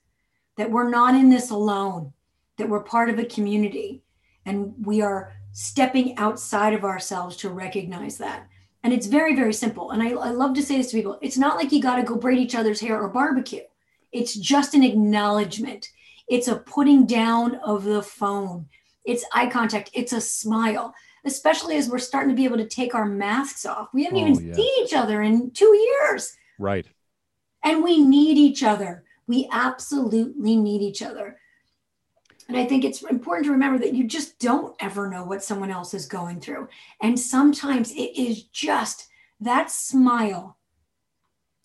that 0.56 0.70
we're 0.70 0.88
not 0.88 1.14
in 1.14 1.28
this 1.28 1.50
alone, 1.50 2.12
that 2.56 2.68
we're 2.68 2.82
part 2.82 3.10
of 3.10 3.18
a 3.18 3.24
community, 3.24 4.02
and 4.44 4.74
we 4.80 5.02
are 5.02 5.32
stepping 5.52 6.16
outside 6.18 6.72
of 6.72 6.84
ourselves 6.84 7.36
to 7.38 7.50
recognize 7.50 8.18
that. 8.18 8.46
And 8.82 8.92
it's 8.92 9.06
very, 9.06 9.34
very 9.34 9.52
simple. 9.52 9.90
And 9.90 10.02
I, 10.02 10.10
I 10.10 10.30
love 10.30 10.54
to 10.54 10.62
say 10.62 10.76
this 10.76 10.90
to 10.90 10.96
people 10.96 11.18
it's 11.20 11.36
not 11.36 11.56
like 11.56 11.72
you 11.72 11.82
got 11.82 11.96
to 11.96 12.02
go 12.02 12.14
braid 12.14 12.38
each 12.38 12.54
other's 12.54 12.80
hair 12.80 13.00
or 13.00 13.08
barbecue, 13.08 13.62
it's 14.12 14.34
just 14.34 14.74
an 14.74 14.84
acknowledgement. 14.84 15.90
It's 16.28 16.48
a 16.48 16.56
putting 16.56 17.06
down 17.06 17.56
of 17.56 17.84
the 17.84 18.02
phone, 18.02 18.66
it's 19.04 19.24
eye 19.32 19.48
contact, 19.48 19.90
it's 19.92 20.12
a 20.12 20.20
smile. 20.20 20.94
Especially 21.26 21.76
as 21.76 21.88
we're 21.88 21.98
starting 21.98 22.30
to 22.30 22.36
be 22.36 22.44
able 22.44 22.56
to 22.58 22.68
take 22.68 22.94
our 22.94 23.04
masks 23.04 23.66
off. 23.66 23.88
We 23.92 24.04
haven't 24.04 24.18
Oh, 24.18 24.26
even 24.28 24.46
yeah. 24.48 24.54
seen 24.54 24.84
each 24.84 24.94
other 24.94 25.20
in 25.22 25.50
two 25.50 25.74
years. 25.74 26.36
Right. 26.58 26.86
And 27.62 27.82
we 27.82 27.98
need 27.98 28.38
each 28.38 28.62
other. 28.62 29.04
We 29.26 29.48
absolutely 29.52 30.56
need 30.56 30.82
each 30.82 31.02
other. 31.02 31.38
And 32.48 32.56
I 32.56 32.64
think 32.64 32.84
it's 32.84 33.02
important 33.02 33.46
to 33.46 33.52
remember 33.52 33.78
that 33.80 33.92
you 33.94 34.04
just 34.04 34.38
don't 34.38 34.76
ever 34.78 35.10
know 35.10 35.24
what 35.24 35.42
someone 35.42 35.70
else 35.72 35.94
is 35.94 36.06
going 36.06 36.40
through. 36.40 36.68
And 37.02 37.18
sometimes 37.18 37.90
it 37.90 38.16
is 38.16 38.44
just 38.44 39.08
that 39.40 39.70
smile 39.70 40.56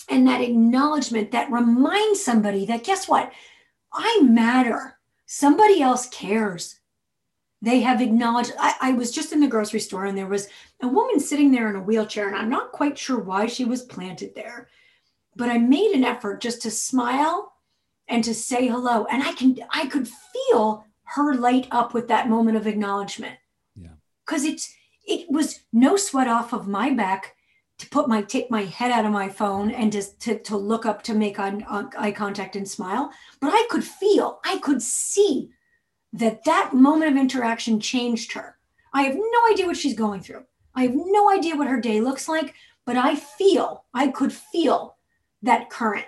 and 0.09 0.27
that 0.27 0.41
acknowledgement 0.41 1.31
that 1.31 1.51
reminds 1.51 2.23
somebody 2.25 2.65
that 2.65 2.83
guess 2.83 3.07
what? 3.07 3.31
I 3.93 4.21
matter. 4.23 4.97
Somebody 5.27 5.81
else 5.83 6.09
cares. 6.09 6.79
They 7.61 7.81
have 7.81 8.01
acknowledged. 8.01 8.53
I, 8.59 8.75
I 8.81 8.93
was 8.93 9.11
just 9.11 9.31
in 9.31 9.39
the 9.39 9.47
grocery 9.47 9.79
store 9.79 10.05
and 10.05 10.17
there 10.17 10.27
was 10.27 10.47
a 10.81 10.87
woman 10.87 11.19
sitting 11.19 11.51
there 11.51 11.69
in 11.69 11.75
a 11.75 11.81
wheelchair, 11.81 12.27
and 12.27 12.35
I'm 12.35 12.49
not 12.49 12.71
quite 12.71 12.97
sure 12.97 13.19
why 13.19 13.45
she 13.45 13.65
was 13.65 13.83
planted 13.83 14.33
there. 14.35 14.67
But 15.35 15.49
I 15.49 15.57
made 15.57 15.91
an 15.91 16.03
effort 16.03 16.41
just 16.41 16.61
to 16.63 16.71
smile 16.71 17.53
and 18.07 18.23
to 18.23 18.33
say 18.33 18.67
hello. 18.67 19.05
And 19.05 19.23
I 19.23 19.33
can 19.33 19.57
I 19.69 19.85
could 19.85 20.07
feel 20.07 20.85
her 21.03 21.35
light 21.35 21.67
up 21.71 21.93
with 21.93 22.07
that 22.07 22.29
moment 22.29 22.57
of 22.57 22.67
acknowledgement. 22.67 23.37
Yeah. 23.75 23.95
Cuz 24.25 24.43
it's 24.43 24.73
it 25.05 25.29
was 25.29 25.61
no 25.71 25.97
sweat 25.97 26.27
off 26.27 26.53
of 26.53 26.67
my 26.67 26.91
back 26.91 27.35
to 27.77 27.89
put 27.89 28.07
my 28.07 28.21
take 28.21 28.51
my 28.51 28.63
head 28.63 28.91
out 28.91 29.05
of 29.05 29.11
my 29.11 29.27
phone 29.27 29.71
and 29.71 29.91
just 29.91 30.19
to, 30.21 30.37
to 30.39 30.55
look 30.55 30.85
up 30.85 31.01
to 31.01 31.15
make 31.15 31.39
eye, 31.39 31.89
eye 31.97 32.11
contact 32.11 32.55
and 32.55 32.69
smile 32.69 33.11
but 33.39 33.51
i 33.51 33.67
could 33.71 33.83
feel 33.83 34.39
i 34.45 34.59
could 34.59 34.81
see 34.83 35.49
that 36.13 36.43
that 36.45 36.73
moment 36.73 37.11
of 37.11 37.17
interaction 37.17 37.79
changed 37.79 38.33
her. 38.33 38.57
I 38.93 39.03
have 39.03 39.15
no 39.15 39.51
idea 39.51 39.67
what 39.67 39.77
she's 39.77 39.97
going 39.97 40.21
through. 40.21 40.45
I 40.75 40.83
have 40.83 40.95
no 40.95 41.29
idea 41.31 41.55
what 41.55 41.67
her 41.67 41.79
day 41.79 42.01
looks 42.01 42.27
like 42.27 42.53
but 42.83 42.97
i 42.97 43.15
feel 43.15 43.85
i 43.93 44.07
could 44.07 44.33
feel 44.33 44.97
that 45.41 45.69
current. 45.69 46.05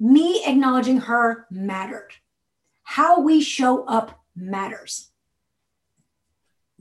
Me 0.00 0.42
acknowledging 0.46 0.98
her 0.98 1.46
mattered. 1.50 2.10
How 2.82 3.20
we 3.20 3.40
show 3.40 3.84
up 3.84 4.24
matters. 4.36 5.10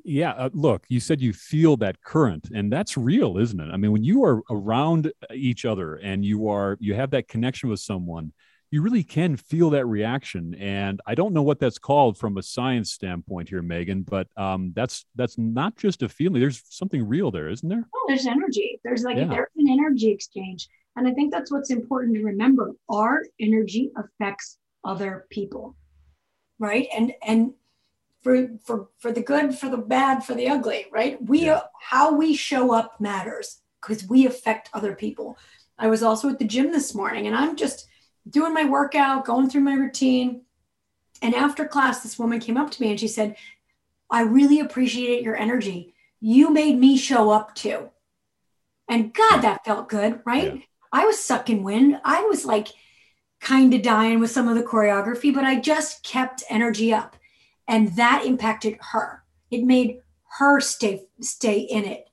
Yeah, 0.05 0.31
uh, 0.31 0.49
look, 0.51 0.83
you 0.89 0.99
said 0.99 1.21
you 1.21 1.31
feel 1.31 1.77
that 1.77 2.01
current, 2.03 2.49
and 2.53 2.71
that's 2.71 2.97
real, 2.97 3.37
isn't 3.37 3.59
it? 3.59 3.71
I 3.71 3.77
mean, 3.77 3.93
when 3.93 4.03
you 4.03 4.25
are 4.25 4.41
around 4.49 5.13
each 5.33 5.63
other 5.63 5.95
and 5.95 6.25
you 6.25 6.49
are 6.49 6.77
you 6.81 6.93
have 6.93 7.11
that 7.11 7.29
connection 7.29 7.69
with 7.69 7.79
someone, 7.79 8.33
you 8.73 8.81
really 8.81 9.03
can 9.03 9.37
feel 9.37 9.69
that 9.69 9.85
reaction. 9.85 10.55
And 10.55 10.99
I 11.05 11.13
don't 11.13 11.31
know 11.31 11.43
what 11.43 11.59
that's 11.59 11.77
called 11.77 12.17
from 12.17 12.39
a 12.39 12.41
science 12.41 12.91
standpoint 12.91 13.47
here, 13.47 13.61
Meaghan, 13.61 14.03
but 14.03 14.27
um, 14.35 14.73
that's 14.75 15.05
that's 15.13 15.37
not 15.37 15.75
just 15.75 16.01
a 16.01 16.09
feeling. 16.09 16.41
There's 16.41 16.63
something 16.69 17.07
real 17.07 17.29
there, 17.29 17.49
isn't 17.49 17.69
there? 17.69 17.87
Oh, 17.95 18.05
there's 18.07 18.25
energy. 18.25 18.79
There's 18.83 19.03
like 19.03 19.17
yeah. 19.17 19.25
there's 19.25 19.51
an 19.57 19.69
energy 19.69 20.09
exchange, 20.09 20.69
and 20.95 21.07
I 21.07 21.13
think 21.13 21.31
that's 21.31 21.51
what's 21.51 21.69
important 21.69 22.15
to 22.15 22.23
remember. 22.23 22.71
Our 22.89 23.21
energy 23.39 23.91
affects 23.95 24.57
other 24.83 25.27
people, 25.29 25.75
right? 26.57 26.87
And 26.97 27.13
and 27.23 27.53
for 28.23 28.47
for 28.65 28.87
for 28.97 29.11
the 29.11 29.21
good, 29.21 29.53
for 29.53 29.69
the 29.69 29.77
bad, 29.77 30.23
for 30.23 30.33
the 30.33 30.47
ugly, 30.47 30.87
right? 30.91 31.23
We 31.23 31.45
yeah. 31.45 31.61
how 31.79 32.15
we 32.15 32.35
show 32.35 32.73
up 32.73 32.99
matters 32.99 33.61
because 33.83 34.03
we 34.09 34.25
affect 34.25 34.71
other 34.73 34.95
people. 34.95 35.37
I 35.77 35.89
was 35.89 36.01
also 36.01 36.29
at 36.29 36.39
the 36.39 36.45
gym 36.45 36.71
this 36.71 36.95
morning 36.95 37.27
and 37.27 37.35
I'm 37.35 37.55
just 37.55 37.87
doing 38.29 38.53
my 38.53 38.65
workout, 38.65 39.25
going 39.25 39.49
through 39.49 39.61
my 39.61 39.73
routine. 39.73 40.41
And 41.21 41.35
after 41.35 41.67
class, 41.67 42.03
this 42.03 42.19
woman 42.19 42.39
came 42.39 42.57
up 42.57 42.71
to 42.71 42.81
me 42.81 42.91
and 42.91 42.99
she 42.99 43.07
said, 43.07 43.35
I 44.09 44.21
really 44.21 44.59
appreciate 44.59 45.23
your 45.23 45.35
energy. 45.35 45.93
You 46.19 46.51
made 46.51 46.77
me 46.77 46.97
show 46.97 47.29
up 47.29 47.55
too. 47.55 47.89
And 48.89 49.13
God, 49.13 49.41
that 49.41 49.65
felt 49.65 49.89
good, 49.89 50.21
right? 50.25 50.55
Yeah. 50.55 50.61
I 50.91 51.05
was 51.05 51.19
sucking 51.19 51.63
wind. 51.63 51.99
I 52.03 52.23
was 52.23 52.45
like 52.45 52.67
kind 53.39 53.73
of 53.73 53.81
dying 53.81 54.19
with 54.19 54.31
some 54.31 54.47
of 54.47 54.55
the 54.55 54.63
choreography, 54.63 55.33
but 55.33 55.43
I 55.43 55.59
just 55.59 56.03
kept 56.03 56.43
energy 56.49 56.93
up 56.93 57.15
and 57.67 57.95
that 57.95 58.25
impacted 58.25 58.77
her 58.91 59.23
it 59.53 59.63
made 59.63 59.99
her 60.39 60.59
stay 60.59 61.05
stay 61.21 61.59
in 61.59 61.85
it 61.85 62.09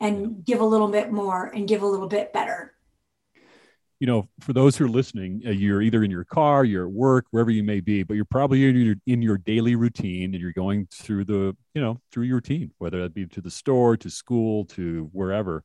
and 0.00 0.44
give 0.44 0.60
a 0.60 0.64
little 0.64 0.88
bit 0.88 1.10
more 1.10 1.46
and 1.46 1.66
give 1.66 1.82
a 1.82 1.86
little 1.86 2.06
bit 2.06 2.32
better 2.32 2.72
you 4.00 4.06
know 4.06 4.28
for 4.40 4.52
those 4.52 4.76
who 4.76 4.84
are 4.84 4.88
listening 4.88 5.42
uh, 5.46 5.50
you're 5.50 5.82
either 5.82 6.04
in 6.04 6.10
your 6.10 6.24
car 6.24 6.64
you're 6.64 6.86
at 6.86 6.92
work 6.92 7.26
wherever 7.30 7.50
you 7.50 7.62
may 7.62 7.80
be 7.80 8.02
but 8.02 8.14
you're 8.14 8.24
probably 8.24 8.68
in 8.68 8.76
your, 8.76 8.94
in 9.06 9.22
your 9.22 9.38
daily 9.38 9.74
routine 9.74 10.34
and 10.34 10.40
you're 10.40 10.52
going 10.52 10.86
through 10.92 11.24
the 11.24 11.56
you 11.74 11.80
know 11.80 11.98
through 12.12 12.24
your 12.24 12.36
routine 12.36 12.70
whether 12.78 13.02
that 13.02 13.14
be 13.14 13.26
to 13.26 13.40
the 13.40 13.50
store 13.50 13.96
to 13.96 14.10
school 14.10 14.64
to 14.66 15.08
wherever. 15.12 15.64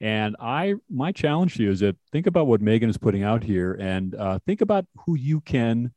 And 0.00 0.36
i 0.40 0.74
my 0.90 1.12
challenge 1.12 1.56
to 1.56 1.62
you 1.62 1.70
is 1.70 1.80
that 1.80 1.96
think 2.12 2.26
about 2.26 2.46
what 2.46 2.60
Meaghan 2.60 2.90
is 2.90 2.98
putting 2.98 3.22
out 3.22 3.42
here 3.42 3.72
and 3.80 4.14
uh, 4.14 4.38
think 4.46 4.60
about 4.60 4.86
who 5.06 5.16
you 5.16 5.40
can 5.40 5.92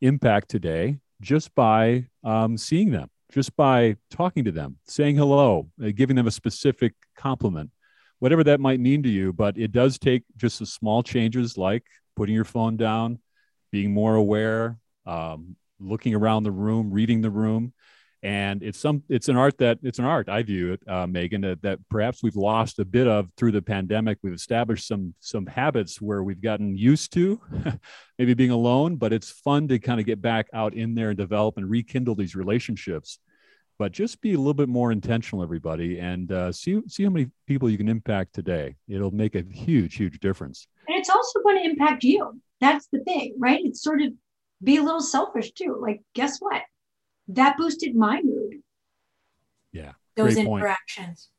impact 0.00 0.48
today 0.48 0.98
just 1.20 1.54
by 1.54 2.06
um, 2.24 2.56
seeing 2.56 2.90
them, 2.90 3.10
just 3.30 3.54
by 3.54 3.96
talking 4.10 4.44
to 4.44 4.52
them, 4.52 4.78
saying 4.86 5.16
hello, 5.16 5.70
uh, 5.82 5.90
giving 5.94 6.16
them 6.16 6.26
a 6.26 6.30
specific 6.30 6.94
compliment, 7.16 7.70
whatever 8.22 8.44
that 8.44 8.60
might 8.60 8.78
mean 8.78 9.02
to 9.02 9.08
you. 9.08 9.32
But 9.32 9.58
it 9.58 9.72
does 9.72 9.98
take 9.98 10.22
just 10.36 10.60
the 10.60 10.66
small 10.66 11.02
changes 11.02 11.58
like 11.58 11.82
putting 12.14 12.36
your 12.36 12.44
phone 12.44 12.76
down, 12.76 13.18
being 13.72 13.92
more 13.92 14.14
aware, 14.14 14.78
um, 15.06 15.56
looking 15.80 16.14
around 16.14 16.44
the 16.44 16.52
room, 16.52 16.92
reading 16.92 17.20
the 17.20 17.30
room 17.30 17.72
and 18.22 18.62
it's 18.62 18.78
some 18.78 19.02
it's 19.08 19.28
an 19.28 19.36
art 19.36 19.58
that 19.58 19.78
it's 19.82 19.98
an 19.98 20.04
art 20.04 20.28
i 20.28 20.42
view 20.42 20.72
it 20.72 20.80
uh, 20.86 21.06
Meaghan 21.06 21.42
that, 21.42 21.60
that 21.62 21.78
perhaps 21.88 22.22
we've 22.22 22.36
lost 22.36 22.78
a 22.78 22.84
bit 22.84 23.08
of 23.08 23.28
through 23.36 23.50
the 23.50 23.60
pandemic 23.60 24.18
we've 24.22 24.32
established 24.32 24.86
some 24.86 25.12
some 25.18 25.44
habits 25.46 26.00
where 26.00 26.22
we've 26.22 26.40
gotten 26.40 26.76
used 26.76 27.12
to 27.14 27.40
maybe 28.18 28.34
being 28.34 28.52
alone 28.52 28.94
but 28.94 29.12
it's 29.12 29.30
fun 29.30 29.66
to 29.66 29.78
kind 29.80 29.98
of 29.98 30.06
get 30.06 30.22
back 30.22 30.46
out 30.52 30.74
in 30.74 30.94
there 30.94 31.08
and 31.08 31.18
develop 31.18 31.56
and 31.56 31.68
rekindle 31.68 32.14
these 32.14 32.36
relationships 32.36 33.18
but 33.82 33.92
just 33.92 34.20
be 34.20 34.34
a 34.34 34.38
little 34.38 34.54
bit 34.54 34.68
more 34.68 34.92
intentional 34.92 35.42
everybody 35.42 35.98
and 35.98 36.30
uh, 36.32 36.52
see 36.52 36.80
see 36.86 37.04
how 37.04 37.10
many 37.10 37.28
people 37.46 37.68
you 37.68 37.76
can 37.76 37.88
impact 37.88 38.32
today 38.32 38.76
it'll 38.88 39.10
make 39.10 39.34
a 39.34 39.44
huge 39.50 39.96
huge 39.96 40.20
difference 40.20 40.66
and 40.88 40.98
it's 40.98 41.10
also 41.10 41.40
going 41.42 41.56
to 41.56 41.68
impact 41.68 42.04
you 42.04 42.40
that's 42.60 42.86
the 42.92 43.00
thing 43.00 43.34
right 43.38 43.60
it's 43.64 43.82
sort 43.82 44.00
of 44.00 44.12
be 44.62 44.76
a 44.76 44.82
little 44.82 45.00
selfish 45.00 45.52
too 45.52 45.76
like 45.80 46.00
guess 46.14 46.38
what 46.38 46.62
that 47.28 47.56
boosted 47.56 47.94
my 47.94 48.20
mood. 48.22 48.62
Yeah. 49.72 49.92
Those 50.16 50.36
interactions. 50.36 51.30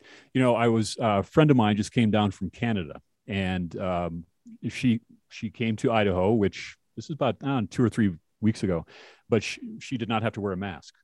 Point. 0.00 0.10
You 0.34 0.40
know, 0.40 0.54
I 0.54 0.68
was 0.68 0.96
uh, 1.00 1.18
a 1.18 1.22
friend 1.22 1.50
of 1.50 1.56
mine 1.56 1.76
just 1.76 1.92
came 1.92 2.10
down 2.10 2.30
from 2.30 2.50
Canada 2.50 3.00
and 3.26 3.76
um, 3.78 4.24
she 4.68 5.00
she 5.28 5.50
came 5.50 5.76
to 5.76 5.92
Idaho, 5.92 6.32
which 6.32 6.76
this 6.96 7.06
is 7.06 7.10
about 7.10 7.36
uh, 7.42 7.62
two 7.70 7.82
or 7.84 7.88
three 7.88 8.14
weeks 8.40 8.62
ago, 8.62 8.86
but 9.28 9.42
she, 9.42 9.60
she 9.80 9.96
did 9.96 10.08
not 10.08 10.22
have 10.22 10.32
to 10.34 10.40
wear 10.40 10.52
a 10.52 10.56
mask. 10.56 10.94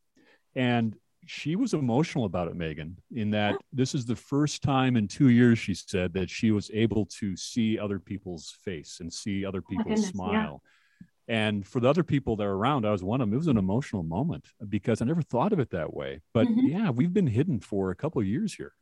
And 0.59 0.97
she 1.25 1.55
was 1.55 1.73
emotional 1.73 2.25
about 2.25 2.49
it, 2.49 2.59
Meaghan, 2.59 2.95
in 3.15 3.31
that 3.31 3.55
this 3.73 3.95
is 3.95 4.05
the 4.05 4.17
first 4.17 4.61
time 4.61 4.97
in 4.97 5.07
two 5.07 5.29
years, 5.29 5.59
she 5.59 5.75
said, 5.75 6.13
that 6.15 6.29
she 6.29 6.51
was 6.51 6.69
able 6.75 7.07
to 7.21 7.37
see 7.37 7.79
other 7.79 8.01
people's 8.01 8.57
face 8.65 8.99
and 9.01 9.13
see 9.13 9.45
other 9.45 9.63
oh 9.65 9.71
people 9.71 9.85
oh 9.87 9.95
goodness, 9.95 10.09
smile. 10.09 10.63
Yeah. 11.29 11.45
And 11.47 11.67
for 11.67 11.79
the 11.79 11.89
other 11.89 12.03
people 12.03 12.35
that 12.37 12.45
are 12.45 12.55
around, 12.55 12.87
I 12.87 12.91
was 12.91 13.05
one 13.05 13.21
of 13.21 13.29
them. 13.29 13.35
It 13.35 13.37
was 13.37 13.47
an 13.47 13.57
emotional 13.59 14.03
moment 14.03 14.47
because 14.69 15.01
I 15.01 15.05
never 15.05 15.23
thought 15.23 15.53
of 15.53 15.61
it 15.61 15.71
that 15.71 15.95
way. 15.95 16.23
But 16.35 16.49
mm-hmm. 16.49 16.67
yeah, 16.67 16.91
we've 16.91 17.13
been 17.13 17.27
hidden 17.29 17.61
for 17.61 17.91
a 17.91 17.95
couple 17.95 18.21
of 18.21 18.27
years 18.27 18.55
here. 18.55 18.73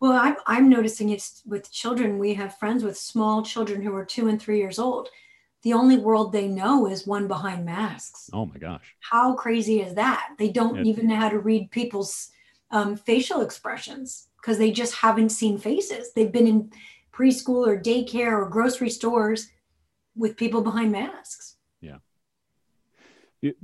Well, 0.00 0.12
I'm, 0.12 0.36
I'm 0.46 0.68
noticing 0.68 1.10
it's 1.10 1.42
with 1.44 1.72
children. 1.72 2.18
We 2.18 2.34
have 2.34 2.56
friends 2.58 2.84
with 2.84 2.96
small 2.96 3.42
children 3.42 3.82
who 3.82 3.94
are 3.96 4.04
two 4.04 4.28
and 4.28 4.40
three 4.40 4.58
years 4.58 4.78
old. 4.78 5.08
The 5.62 5.74
only 5.74 5.96
world 5.96 6.32
they 6.32 6.48
know 6.48 6.86
is 6.86 7.06
one 7.06 7.28
behind 7.28 7.64
masks. 7.64 8.28
Oh 8.32 8.46
my 8.46 8.58
gosh. 8.58 8.94
How 9.00 9.34
crazy 9.34 9.80
is 9.80 9.94
that? 9.94 10.30
They 10.38 10.48
don't 10.48 10.78
it, 10.78 10.86
even 10.86 11.06
know 11.06 11.16
how 11.16 11.28
to 11.28 11.38
read 11.38 11.70
people's 11.70 12.30
um, 12.72 12.96
facial 12.96 13.42
expressions 13.42 14.28
because 14.40 14.58
they 14.58 14.72
just 14.72 14.94
haven't 14.94 15.28
seen 15.28 15.58
faces. 15.58 16.12
They've 16.14 16.32
been 16.32 16.48
in 16.48 16.72
preschool 17.12 17.66
or 17.66 17.80
daycare 17.80 18.32
or 18.32 18.48
grocery 18.48 18.90
stores 18.90 19.48
with 20.16 20.36
people 20.36 20.62
behind 20.62 20.90
masks. 20.90 21.56
Yeah. 21.80 21.98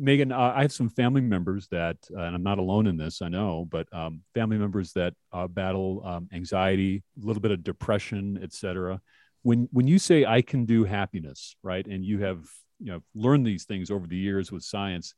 Meaghan, 0.00 0.32
uh, 0.32 0.52
I 0.54 0.62
have 0.62 0.72
some 0.72 0.88
family 0.88 1.20
members 1.20 1.68
that, 1.68 1.96
uh, 2.14 2.20
and 2.20 2.34
I'm 2.34 2.42
not 2.42 2.58
alone 2.58 2.86
in 2.86 2.96
this, 2.96 3.22
I 3.22 3.28
know, 3.28 3.66
but 3.68 3.92
um, 3.92 4.22
family 4.34 4.58
members 4.58 4.92
that 4.92 5.14
uh, 5.32 5.46
battle 5.46 6.02
um, 6.04 6.28
anxiety, 6.32 7.02
a 7.20 7.26
little 7.26 7.42
bit 7.42 7.52
of 7.52 7.62
depression, 7.62 8.38
etc. 8.42 9.00
When 9.48 9.66
when 9.72 9.86
you 9.86 9.98
say 9.98 10.26
I 10.26 10.42
can 10.42 10.66
do 10.66 10.84
happiness, 10.84 11.56
right, 11.62 11.86
and 11.86 12.04
you 12.04 12.18
have 12.18 12.40
you 12.80 12.92
know 12.92 13.00
learned 13.14 13.46
these 13.46 13.64
things 13.64 13.90
over 13.90 14.06
the 14.06 14.14
years 14.14 14.52
with 14.52 14.62
science, 14.62 15.14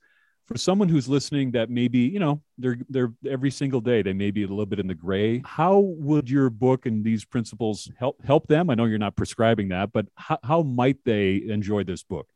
for 0.46 0.56
someone 0.56 0.88
who's 0.88 1.08
listening 1.08 1.50
that 1.50 1.68
maybe 1.68 1.98
you 1.98 2.20
know 2.20 2.40
they're 2.56 2.78
they're 2.88 3.12
every 3.28 3.50
single 3.50 3.80
day 3.80 4.02
they 4.02 4.12
may 4.12 4.30
be 4.30 4.44
a 4.44 4.46
little 4.46 4.66
bit 4.66 4.78
in 4.78 4.86
the 4.86 4.94
gray. 4.94 5.42
How 5.44 5.80
would 5.80 6.30
your 6.30 6.48
book 6.48 6.86
and 6.86 7.04
these 7.04 7.24
principles 7.24 7.90
help 7.98 8.24
help 8.24 8.46
them? 8.46 8.70
I 8.70 8.76
know 8.76 8.84
you're 8.84 8.98
not 8.98 9.16
prescribing 9.16 9.70
that, 9.70 9.90
but 9.92 10.06
how, 10.14 10.38
how 10.44 10.62
might 10.62 10.98
they 11.04 11.42
enjoy 11.48 11.82
this 11.82 12.04
book? 12.04 12.28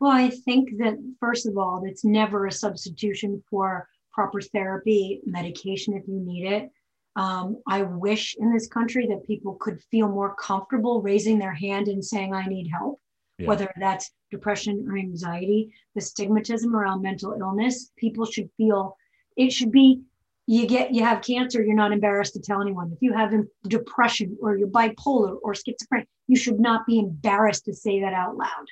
Well, 0.00 0.10
I 0.10 0.28
think 0.28 0.70
that 0.78 0.94
first 1.20 1.46
of 1.46 1.56
all, 1.56 1.84
it's 1.86 2.04
never 2.04 2.48
a 2.48 2.52
substitution 2.52 3.40
for 3.48 3.88
proper 4.12 4.40
therapy, 4.40 5.20
medication 5.24 5.94
if 5.94 6.02
you 6.08 6.18
need 6.18 6.46
it. 6.46 6.72
Um, 7.16 7.62
I 7.66 7.82
wish 7.82 8.36
in 8.38 8.52
this 8.52 8.66
country 8.66 9.06
that 9.08 9.26
people 9.26 9.54
could 9.54 9.82
feel 9.90 10.08
more 10.08 10.34
comfortable 10.34 11.02
raising 11.02 11.38
their 11.38 11.52
hand 11.52 11.88
and 11.88 12.04
saying, 12.04 12.34
I 12.34 12.46
need 12.46 12.68
help, 12.68 13.00
yeah. 13.38 13.46
whether 13.46 13.70
that's 13.78 14.10
depression 14.30 14.86
or 14.88 14.96
anxiety, 14.96 15.72
the 15.94 16.00
stigmatism 16.00 16.72
around 16.72 17.02
mental 17.02 17.36
illness. 17.38 17.90
People 17.96 18.24
should 18.24 18.48
feel 18.56 18.96
it 19.36 19.52
should 19.52 19.72
be 19.72 20.02
you 20.46 20.66
get 20.66 20.92
you 20.92 21.04
have 21.04 21.22
cancer 21.22 21.62
you're 21.62 21.76
not 21.76 21.92
embarrassed 21.92 22.34
to 22.34 22.40
tell 22.40 22.60
anyone 22.60 22.90
if 22.92 22.98
you 23.00 23.12
have 23.12 23.32
depression 23.68 24.36
or 24.42 24.56
you're 24.56 24.66
bipolar 24.66 25.36
or 25.40 25.54
schizophrenic 25.54 26.08
you 26.26 26.36
should 26.36 26.58
not 26.58 26.84
be 26.84 26.98
embarrassed 26.98 27.64
to 27.64 27.72
say 27.72 28.00
that 28.00 28.12
out 28.12 28.36
loud 28.36 28.66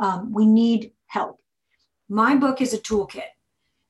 um, 0.00 0.32
we 0.32 0.46
need 0.46 0.92
help. 1.06 1.38
My 2.08 2.34
book 2.34 2.60
is 2.60 2.72
a 2.72 2.78
toolkit. 2.78 3.22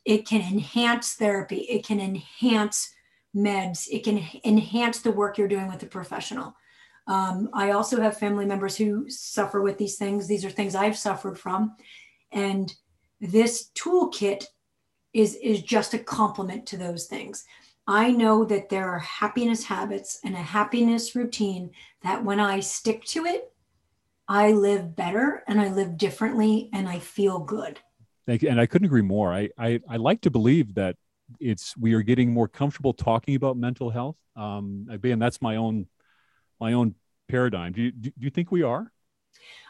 It 0.04 0.26
can 0.26 0.40
enhance 0.40 1.14
therapy, 1.14 1.60
it 1.60 1.86
can 1.86 2.00
enhance 2.00 2.90
meds, 3.34 3.86
it 3.90 4.04
can 4.04 4.24
enhance 4.44 5.00
the 5.00 5.12
work 5.12 5.38
you're 5.38 5.48
doing 5.48 5.68
with 5.68 5.82
a 5.82 5.86
professional. 5.86 6.54
Um, 7.06 7.48
I 7.52 7.72
also 7.72 8.00
have 8.00 8.18
family 8.18 8.46
members 8.46 8.76
who 8.76 9.08
suffer 9.08 9.62
with 9.62 9.78
these 9.78 9.96
things. 9.96 10.26
These 10.26 10.44
are 10.44 10.50
things 10.50 10.74
I've 10.74 10.96
suffered 10.96 11.38
from. 11.38 11.74
And 12.32 12.72
this 13.20 13.70
toolkit 13.74 14.44
is, 15.12 15.34
is 15.36 15.62
just 15.62 15.94
a 15.94 15.98
complement 15.98 16.66
to 16.66 16.76
those 16.76 17.06
things. 17.06 17.44
I 17.86 18.12
know 18.12 18.44
that 18.44 18.68
there 18.68 18.88
are 18.88 19.00
happiness 19.00 19.64
habits 19.64 20.20
and 20.24 20.34
a 20.34 20.42
happiness 20.42 21.16
routine 21.16 21.70
that 22.02 22.24
when 22.24 22.38
I 22.38 22.60
stick 22.60 23.04
to 23.06 23.24
it, 23.24 23.52
I 24.28 24.52
live 24.52 24.94
better 24.94 25.42
and 25.48 25.60
I 25.60 25.72
live 25.72 25.96
differently 25.96 26.70
and 26.72 26.88
I 26.88 27.00
feel 27.00 27.40
good. 27.40 27.80
Thank 28.26 28.42
you. 28.42 28.48
And 28.48 28.60
I 28.60 28.66
couldn't 28.66 28.86
agree 28.86 29.02
more. 29.02 29.32
I, 29.32 29.48
I, 29.58 29.80
I 29.88 29.96
like 29.96 30.20
to 30.20 30.30
believe 30.30 30.74
that 30.74 30.94
it's 31.38 31.76
we 31.76 31.94
are 31.94 32.02
getting 32.02 32.32
more 32.32 32.48
comfortable 32.48 32.92
talking 32.92 33.36
about 33.36 33.56
mental 33.56 33.90
health. 33.90 34.16
Um, 34.36 34.86
again, 34.90 35.18
that's 35.18 35.40
my 35.40 35.56
own 35.56 35.86
my 36.60 36.72
own 36.72 36.94
paradigm. 37.28 37.72
Do 37.72 37.82
you, 37.82 37.92
do 37.92 38.12
you 38.18 38.30
think 38.30 38.50
we 38.50 38.62
are? 38.62 38.92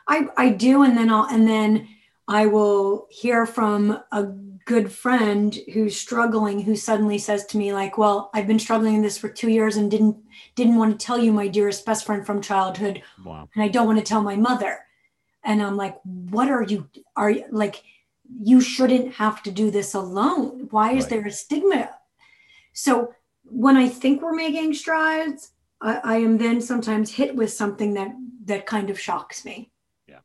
I, 0.09 0.27
I 0.37 0.49
do. 0.51 0.83
And 0.83 0.97
then 0.97 1.11
I'll, 1.11 1.27
and 1.27 1.47
then 1.47 1.89
I 2.27 2.47
will 2.47 3.07
hear 3.11 3.47
from 3.47 4.01
a 4.11 4.25
good 4.65 4.91
friend 4.91 5.57
who's 5.73 5.97
struggling 5.97 6.63
who 6.63 6.75
suddenly 6.75 7.19
says 7.19 7.47
to 7.47 7.59
me 7.59 7.73
like, 7.73 7.99
well, 7.99 8.31
I've 8.35 8.47
been 8.47 8.59
struggling 8.59 8.95
in 8.95 9.03
this 9.03 9.19
for 9.19 9.29
two 9.29 9.51
years 9.51 9.77
and 9.77 9.91
didn't, 9.91 10.17
didn't 10.55 10.77
want 10.77 10.99
to 10.99 11.07
tell 11.07 11.19
you 11.19 11.33
my 11.33 11.49
dearest 11.49 11.87
best 11.87 12.07
friend 12.07 12.27
from 12.27 12.43
childhood. 12.43 13.03
Wow. 13.25 13.49
And 13.55 13.63
I 13.63 13.69
don't 13.69 13.87
want 13.87 13.99
to 13.99 14.05
tell 14.05 14.23
my 14.23 14.37
mother. 14.37 14.81
And 15.45 15.63
I'm 15.63 15.77
like, 15.77 15.97
what 16.05 16.49
are 16.51 16.63
you, 16.63 16.89
are 17.17 17.31
you 17.31 17.45
like, 17.51 17.83
you 18.39 18.61
shouldn't 18.61 19.15
have 19.15 19.43
to 19.45 19.51
do 19.51 19.71
this 19.71 19.95
alone. 19.95 20.69
Why 20.71 20.93
is 20.93 21.05
right. 21.05 21.11
there 21.11 21.27
a 21.27 21.31
stigma? 21.31 21.91
So 22.73 23.15
when 23.45 23.77
I 23.77 23.89
think 23.89 24.23
we're 24.23 24.35
making 24.35 24.75
strides, 24.75 25.51
I, 25.81 26.01
I 26.03 26.17
am 26.19 26.39
then 26.39 26.61
sometimes 26.61 27.15
hit 27.15 27.35
with 27.35 27.53
something 27.53 27.95
that 27.95 28.15
that 28.45 28.67
kind 28.67 28.91
of 28.91 28.99
shocks 28.99 29.45
me. 29.45 29.73
Yeah. 30.09 30.21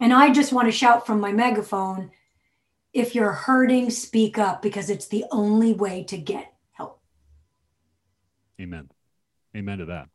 And 0.00 0.12
I 0.12 0.32
just 0.32 0.52
want 0.52 0.68
to 0.68 0.72
shout 0.72 1.06
from 1.06 1.20
my 1.20 1.32
megaphone 1.32 2.10
if 2.94 3.14
you're 3.14 3.32
hurting, 3.32 3.90
speak 3.90 4.38
up 4.38 4.62
because 4.62 4.88
it's 4.88 5.08
the 5.08 5.24
only 5.32 5.72
way 5.72 6.04
to 6.04 6.16
get 6.16 6.52
help. 6.72 7.00
Amen. 8.60 8.88
Amen 9.56 9.78
to 9.78 9.86
that. 9.86 10.08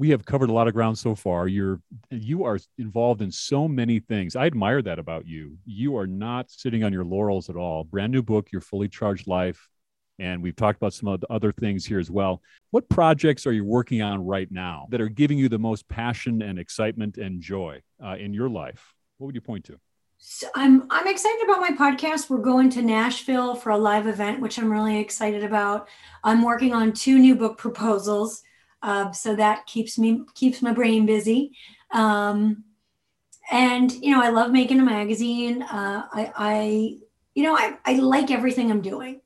We 0.00 0.10
have 0.10 0.24
covered 0.24 0.48
a 0.48 0.52
lot 0.52 0.66
of 0.66 0.72
ground 0.72 0.96
so 0.98 1.14
far. 1.14 1.46
You're 1.46 1.80
you 2.10 2.44
are 2.44 2.58
involved 2.78 3.20
in 3.20 3.30
so 3.30 3.68
many 3.68 4.00
things. 4.00 4.34
I 4.34 4.46
admire 4.46 4.80
that 4.82 4.98
about 4.98 5.26
you. 5.26 5.58
You 5.66 5.96
are 5.98 6.06
not 6.06 6.50
sitting 6.50 6.82
on 6.82 6.92
your 6.92 7.04
laurels 7.04 7.50
at 7.50 7.56
all. 7.56 7.84
Brand 7.84 8.10
new 8.10 8.22
book, 8.22 8.50
Your 8.50 8.62
Fully 8.62 8.88
Charged 8.88 9.26
Life 9.26 9.68
and 10.20 10.42
we've 10.42 10.54
talked 10.54 10.76
about 10.76 10.92
some 10.92 11.18
other 11.30 11.50
things 11.50 11.86
here 11.86 11.98
as 11.98 12.10
well. 12.10 12.42
What 12.70 12.88
projects 12.88 13.46
are 13.46 13.52
you 13.52 13.64
working 13.64 14.02
on 14.02 14.24
right 14.24 14.48
now 14.52 14.86
that 14.90 15.00
are 15.00 15.08
giving 15.08 15.38
you 15.38 15.48
the 15.48 15.58
most 15.58 15.88
passion 15.88 16.42
and 16.42 16.58
excitement 16.58 17.16
and 17.16 17.40
joy 17.40 17.80
uh, 18.04 18.16
in 18.16 18.34
your 18.34 18.50
life? 18.50 18.94
What 19.16 19.26
would 19.26 19.34
you 19.34 19.40
point 19.40 19.64
to? 19.64 19.80
So 20.18 20.48
I'm 20.54 20.84
I'm 20.90 21.08
excited 21.08 21.42
about 21.44 21.60
my 21.62 21.70
podcast. 21.70 22.28
We're 22.28 22.38
going 22.42 22.68
to 22.70 22.82
Nashville 22.82 23.54
for 23.54 23.70
a 23.70 23.78
live 23.78 24.06
event, 24.06 24.40
which 24.40 24.58
I'm 24.58 24.70
really 24.70 24.98
excited 24.98 25.42
about. 25.42 25.88
I'm 26.22 26.42
working 26.42 26.74
on 26.74 26.92
two 26.92 27.18
new 27.18 27.34
book 27.34 27.56
proposals, 27.56 28.42
uh, 28.82 29.12
so 29.12 29.34
that 29.36 29.66
keeps 29.66 29.98
me 29.98 30.24
keeps 30.34 30.62
my 30.62 30.72
brain 30.72 31.06
busy. 31.06 31.52
Um, 31.92 32.64
and 33.50 33.92
you 33.92 34.12
know, 34.12 34.22
I 34.22 34.30
love 34.30 34.52
making 34.52 34.80
a 34.80 34.84
magazine. 34.84 35.62
Uh, 35.62 36.06
I, 36.12 36.32
I 36.36 36.96
you 37.34 37.42
know 37.42 37.56
I, 37.56 37.78
I 37.84 37.94
like 37.94 38.30
everything 38.30 38.70
I'm 38.70 38.82
doing 38.82 39.20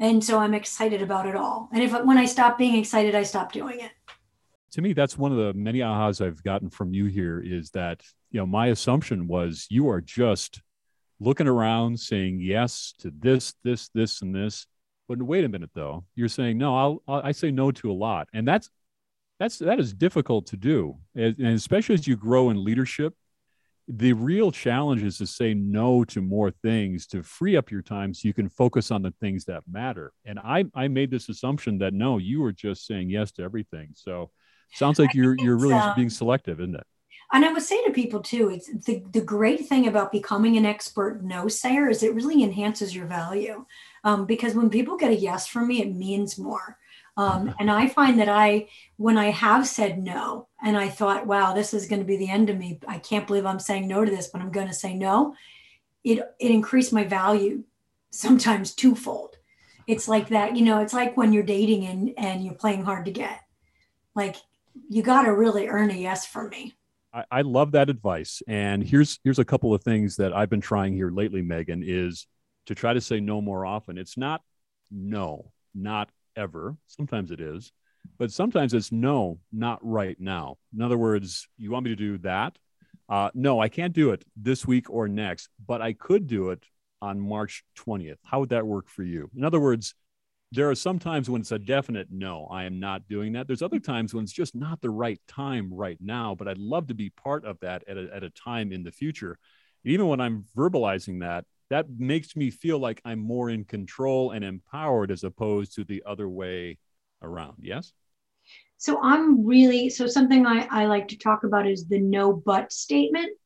and 0.00 0.22
so 0.22 0.38
i'm 0.38 0.54
excited 0.54 1.02
about 1.02 1.26
it 1.26 1.36
all 1.36 1.68
and 1.72 1.82
if 1.82 1.92
when 2.04 2.18
i 2.18 2.24
stop 2.24 2.58
being 2.58 2.76
excited 2.76 3.14
i 3.14 3.22
stop 3.22 3.52
doing 3.52 3.80
it 3.80 3.90
to 4.70 4.80
me 4.80 4.92
that's 4.92 5.18
one 5.18 5.32
of 5.32 5.38
the 5.38 5.52
many 5.54 5.80
ahas 5.80 6.24
i've 6.24 6.42
gotten 6.42 6.70
from 6.70 6.94
you 6.94 7.06
here 7.06 7.40
is 7.40 7.70
that 7.70 8.02
you 8.30 8.38
know 8.38 8.46
my 8.46 8.68
assumption 8.68 9.26
was 9.26 9.66
you 9.70 9.88
are 9.88 10.00
just 10.00 10.62
looking 11.20 11.48
around 11.48 11.98
saying 11.98 12.38
yes 12.40 12.94
to 12.98 13.12
this 13.18 13.54
this 13.64 13.88
this 13.94 14.22
and 14.22 14.34
this 14.34 14.66
but 15.08 15.22
wait 15.22 15.44
a 15.44 15.48
minute 15.48 15.70
though. 15.74 16.04
You're 16.14 16.28
saying 16.28 16.58
no 16.58 16.76
I'll, 16.76 17.02
I'll 17.08 17.22
i 17.24 17.32
say 17.32 17.50
no 17.50 17.70
to 17.72 17.90
a 17.90 17.94
lot. 17.94 18.28
And 18.32 18.46
that's 18.46 18.70
that's 19.38 19.58
that 19.58 19.80
is 19.80 19.92
difficult 19.92 20.46
to 20.48 20.56
do. 20.56 20.96
And 21.14 21.40
especially 21.40 21.94
as 21.94 22.06
you 22.06 22.16
grow 22.16 22.50
in 22.50 22.62
leadership 22.62 23.14
the 23.90 24.12
real 24.12 24.52
challenge 24.52 25.02
is 25.02 25.16
to 25.16 25.26
say 25.26 25.54
no 25.54 26.04
to 26.04 26.20
more 26.20 26.50
things 26.50 27.06
to 27.06 27.22
free 27.22 27.56
up 27.56 27.70
your 27.70 27.80
time 27.80 28.12
so 28.12 28.28
you 28.28 28.34
can 28.34 28.50
focus 28.50 28.90
on 28.90 29.00
the 29.00 29.14
things 29.18 29.46
that 29.46 29.62
matter. 29.70 30.12
And 30.26 30.38
i 30.38 30.64
i 30.74 30.88
made 30.88 31.10
this 31.10 31.28
assumption 31.28 31.78
that 31.78 31.94
no 31.94 32.18
you 32.18 32.40
were 32.40 32.52
just 32.52 32.86
saying 32.86 33.10
yes 33.10 33.32
to 33.32 33.42
everything. 33.42 33.90
So 33.94 34.30
sounds 34.74 34.98
like 34.98 35.14
you're 35.14 35.36
you're 35.38 35.56
really 35.56 35.74
uh, 35.74 35.94
being 35.94 36.10
selective 36.10 36.60
isn't 36.60 36.74
it 36.74 36.86
and 37.32 37.44
i 37.44 37.52
would 37.52 37.62
say 37.62 37.82
to 37.84 37.92
people 37.92 38.20
too 38.20 38.50
it's 38.50 38.68
the, 38.84 39.02
the 39.12 39.20
great 39.20 39.66
thing 39.66 39.86
about 39.86 40.12
becoming 40.12 40.56
an 40.56 40.66
expert 40.66 41.22
no 41.22 41.48
sayer 41.48 41.88
is 41.88 42.02
it 42.02 42.14
really 42.14 42.42
enhances 42.42 42.94
your 42.94 43.06
value 43.06 43.64
um, 44.04 44.26
because 44.26 44.54
when 44.54 44.70
people 44.70 44.96
get 44.96 45.10
a 45.10 45.16
yes 45.16 45.46
from 45.46 45.68
me 45.68 45.82
it 45.82 45.94
means 45.94 46.38
more 46.38 46.78
um, 47.18 47.52
and 47.58 47.68
I 47.68 47.88
find 47.88 48.20
that 48.20 48.28
I, 48.28 48.68
when 48.96 49.18
I 49.18 49.32
have 49.32 49.66
said 49.66 49.98
no, 49.98 50.46
and 50.62 50.76
I 50.76 50.88
thought, 50.88 51.26
wow, 51.26 51.52
this 51.52 51.74
is 51.74 51.88
going 51.88 52.00
to 52.00 52.06
be 52.06 52.16
the 52.16 52.30
end 52.30 52.48
of 52.48 52.56
me. 52.56 52.78
I 52.86 52.98
can't 52.98 53.26
believe 53.26 53.44
I'm 53.44 53.58
saying 53.58 53.88
no 53.88 54.04
to 54.04 54.10
this, 54.10 54.28
but 54.28 54.40
I'm 54.40 54.52
going 54.52 54.68
to 54.68 54.72
say 54.72 54.94
no. 54.94 55.34
It 56.04 56.20
it 56.38 56.52
increased 56.52 56.92
my 56.92 57.02
value 57.02 57.64
sometimes 58.10 58.72
twofold. 58.72 59.36
It's 59.88 60.06
like 60.06 60.28
that, 60.28 60.56
you 60.56 60.64
know, 60.64 60.80
it's 60.80 60.92
like 60.92 61.16
when 61.16 61.32
you're 61.32 61.42
dating 61.42 61.86
and 61.86 62.14
and 62.16 62.44
you're 62.44 62.54
playing 62.54 62.84
hard 62.84 63.04
to 63.06 63.10
get. 63.10 63.40
Like 64.14 64.36
you 64.88 65.02
got 65.02 65.22
to 65.22 65.34
really 65.34 65.66
earn 65.66 65.90
a 65.90 65.94
yes 65.94 66.24
from 66.24 66.50
me. 66.50 66.76
I, 67.12 67.24
I 67.30 67.40
love 67.42 67.72
that 67.72 67.90
advice. 67.90 68.42
And 68.46 68.82
here's 68.82 69.18
here's 69.24 69.38
a 69.38 69.44
couple 69.44 69.74
of 69.74 69.82
things 69.82 70.16
that 70.16 70.32
I've 70.32 70.50
been 70.50 70.60
trying 70.60 70.94
here 70.94 71.10
lately, 71.10 71.42
Meaghan, 71.42 71.82
is 71.84 72.26
to 72.66 72.74
try 72.74 72.92
to 72.92 73.00
say 73.00 73.20
no 73.20 73.40
more 73.40 73.64
often. 73.64 73.98
It's 73.98 74.16
not 74.16 74.42
no, 74.90 75.52
not 75.74 76.10
ever. 76.36 76.76
Sometimes 76.86 77.30
it 77.30 77.40
is, 77.40 77.72
but 78.18 78.30
sometimes 78.30 78.74
it's 78.74 78.92
no, 78.92 79.38
not 79.52 79.78
right 79.82 80.18
now. 80.18 80.56
In 80.74 80.82
other 80.82 80.98
words, 80.98 81.48
you 81.56 81.70
want 81.70 81.84
me 81.84 81.90
to 81.90 81.96
do 81.96 82.18
that? 82.18 82.58
Uh, 83.08 83.30
no, 83.34 83.60
I 83.60 83.68
can't 83.68 83.94
do 83.94 84.10
it 84.10 84.24
this 84.36 84.66
week 84.66 84.90
or 84.90 85.08
next, 85.08 85.48
but 85.66 85.80
I 85.80 85.94
could 85.94 86.26
do 86.26 86.50
it 86.50 86.64
on 87.00 87.20
March 87.20 87.64
20th. 87.78 88.18
How 88.22 88.40
would 88.40 88.50
that 88.50 88.66
work 88.66 88.88
for 88.88 89.02
you? 89.02 89.30
In 89.34 89.44
other 89.44 89.60
words, 89.60 89.94
there 90.50 90.70
are 90.70 90.74
some 90.74 90.98
times 90.98 91.28
when 91.28 91.42
it's 91.42 91.52
a 91.52 91.58
definite 91.58 92.08
no, 92.10 92.48
I 92.50 92.64
am 92.64 92.80
not 92.80 93.06
doing 93.08 93.32
that. 93.34 93.46
There's 93.46 93.62
other 93.62 93.78
times 93.78 94.14
when 94.14 94.24
it's 94.24 94.32
just 94.32 94.54
not 94.54 94.80
the 94.80 94.90
right 94.90 95.20
time 95.28 95.72
right 95.72 95.98
now, 96.00 96.34
but 96.34 96.48
I'd 96.48 96.58
love 96.58 96.86
to 96.86 96.94
be 96.94 97.10
part 97.10 97.44
of 97.44 97.58
that 97.60 97.84
at 97.86 97.98
a, 97.98 98.08
at 98.14 98.24
a 98.24 98.30
time 98.30 98.72
in 98.72 98.82
the 98.82 98.92
future. 98.92 99.38
And 99.84 99.92
even 99.92 100.06
when 100.08 100.20
I'm 100.20 100.46
verbalizing 100.56 101.20
that, 101.20 101.44
that 101.70 101.86
makes 101.98 102.34
me 102.34 102.50
feel 102.50 102.78
like 102.78 103.02
I'm 103.04 103.18
more 103.18 103.50
in 103.50 103.64
control 103.64 104.30
and 104.30 104.42
empowered 104.42 105.10
as 105.10 105.22
opposed 105.22 105.74
to 105.74 105.84
the 105.84 106.02
other 106.06 106.28
way 106.28 106.78
around. 107.22 107.56
Yes? 107.60 107.92
So 108.78 108.98
I'm 109.02 109.44
really, 109.44 109.90
so 109.90 110.06
something 110.06 110.46
I, 110.46 110.66
I 110.70 110.86
like 110.86 111.08
to 111.08 111.18
talk 111.18 111.44
about 111.44 111.66
is 111.66 111.86
the 111.86 111.98
no 111.98 112.32
but 112.32 112.72
statement. 112.72 113.36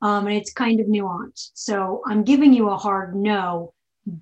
Um, 0.00 0.26
and 0.26 0.36
it's 0.36 0.52
kind 0.52 0.80
of 0.80 0.86
nuanced. 0.86 1.50
So 1.54 2.02
I'm 2.06 2.24
giving 2.24 2.52
you 2.52 2.70
a 2.70 2.76
hard 2.76 3.16
no, 3.16 3.72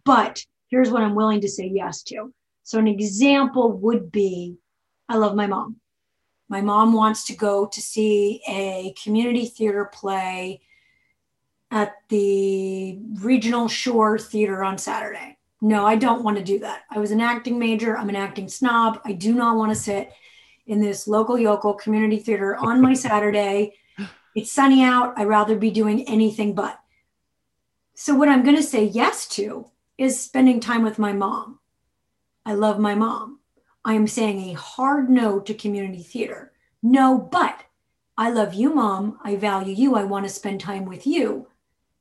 but 0.04 0.44
here's 0.70 0.90
what 0.90 1.02
I'm 1.02 1.14
willing 1.14 1.40
to 1.42 1.48
say 1.48 1.66
yes 1.66 2.02
to. 2.04 2.32
So 2.62 2.78
an 2.78 2.88
example 2.88 3.72
would 3.72 4.10
be 4.10 4.56
I 5.08 5.16
love 5.16 5.34
my 5.34 5.48
mom. 5.48 5.76
My 6.48 6.60
mom 6.60 6.92
wants 6.92 7.24
to 7.26 7.36
go 7.36 7.66
to 7.66 7.80
see 7.80 8.42
a 8.48 8.94
community 9.02 9.46
theater 9.46 9.90
play 9.92 10.60
at 11.70 11.94
the 12.08 12.98
Regional 13.20 13.68
Shore 13.68 14.18
Theater 14.18 14.64
on 14.64 14.78
Saturday. 14.78 15.36
No, 15.60 15.86
I 15.86 15.96
don't 15.96 16.24
want 16.24 16.38
to 16.38 16.44
do 16.44 16.60
that. 16.60 16.82
I 16.90 16.98
was 16.98 17.10
an 17.10 17.20
acting 17.20 17.58
major. 17.58 17.96
I'm 17.96 18.08
an 18.08 18.16
acting 18.16 18.48
snob. 18.48 19.00
I 19.04 19.12
do 19.12 19.34
not 19.34 19.56
want 19.56 19.72
to 19.72 19.78
sit 19.78 20.12
in 20.66 20.80
this 20.80 21.06
local 21.06 21.38
yokel 21.38 21.74
community 21.74 22.18
theater 22.18 22.56
on 22.56 22.80
my 22.80 22.94
Saturday. 23.06 23.74
It's 24.34 24.52
sunny 24.52 24.82
out. 24.82 25.14
I'd 25.16 25.26
rather 25.26 25.56
be 25.56 25.70
doing 25.70 26.08
anything 26.08 26.54
but. 26.54 26.78
So, 27.94 28.14
what 28.14 28.28
I'm 28.28 28.42
going 28.42 28.56
to 28.56 28.62
say 28.62 28.84
yes 28.84 29.26
to 29.28 29.66
is 30.00 30.18
spending 30.18 30.60
time 30.60 30.82
with 30.82 30.98
my 30.98 31.12
mom. 31.12 31.58
I 32.46 32.54
love 32.54 32.78
my 32.78 32.94
mom. 32.94 33.40
I 33.84 33.92
am 33.92 34.06
saying 34.06 34.40
a 34.40 34.54
hard 34.54 35.10
no 35.10 35.40
to 35.40 35.52
community 35.52 36.02
theater. 36.02 36.52
No, 36.82 37.18
but 37.18 37.64
I 38.16 38.30
love 38.30 38.54
you, 38.54 38.74
mom. 38.74 39.18
I 39.22 39.36
value 39.36 39.74
you. 39.74 39.96
I 39.96 40.04
want 40.04 40.24
to 40.24 40.32
spend 40.32 40.58
time 40.58 40.86
with 40.86 41.06
you. 41.06 41.48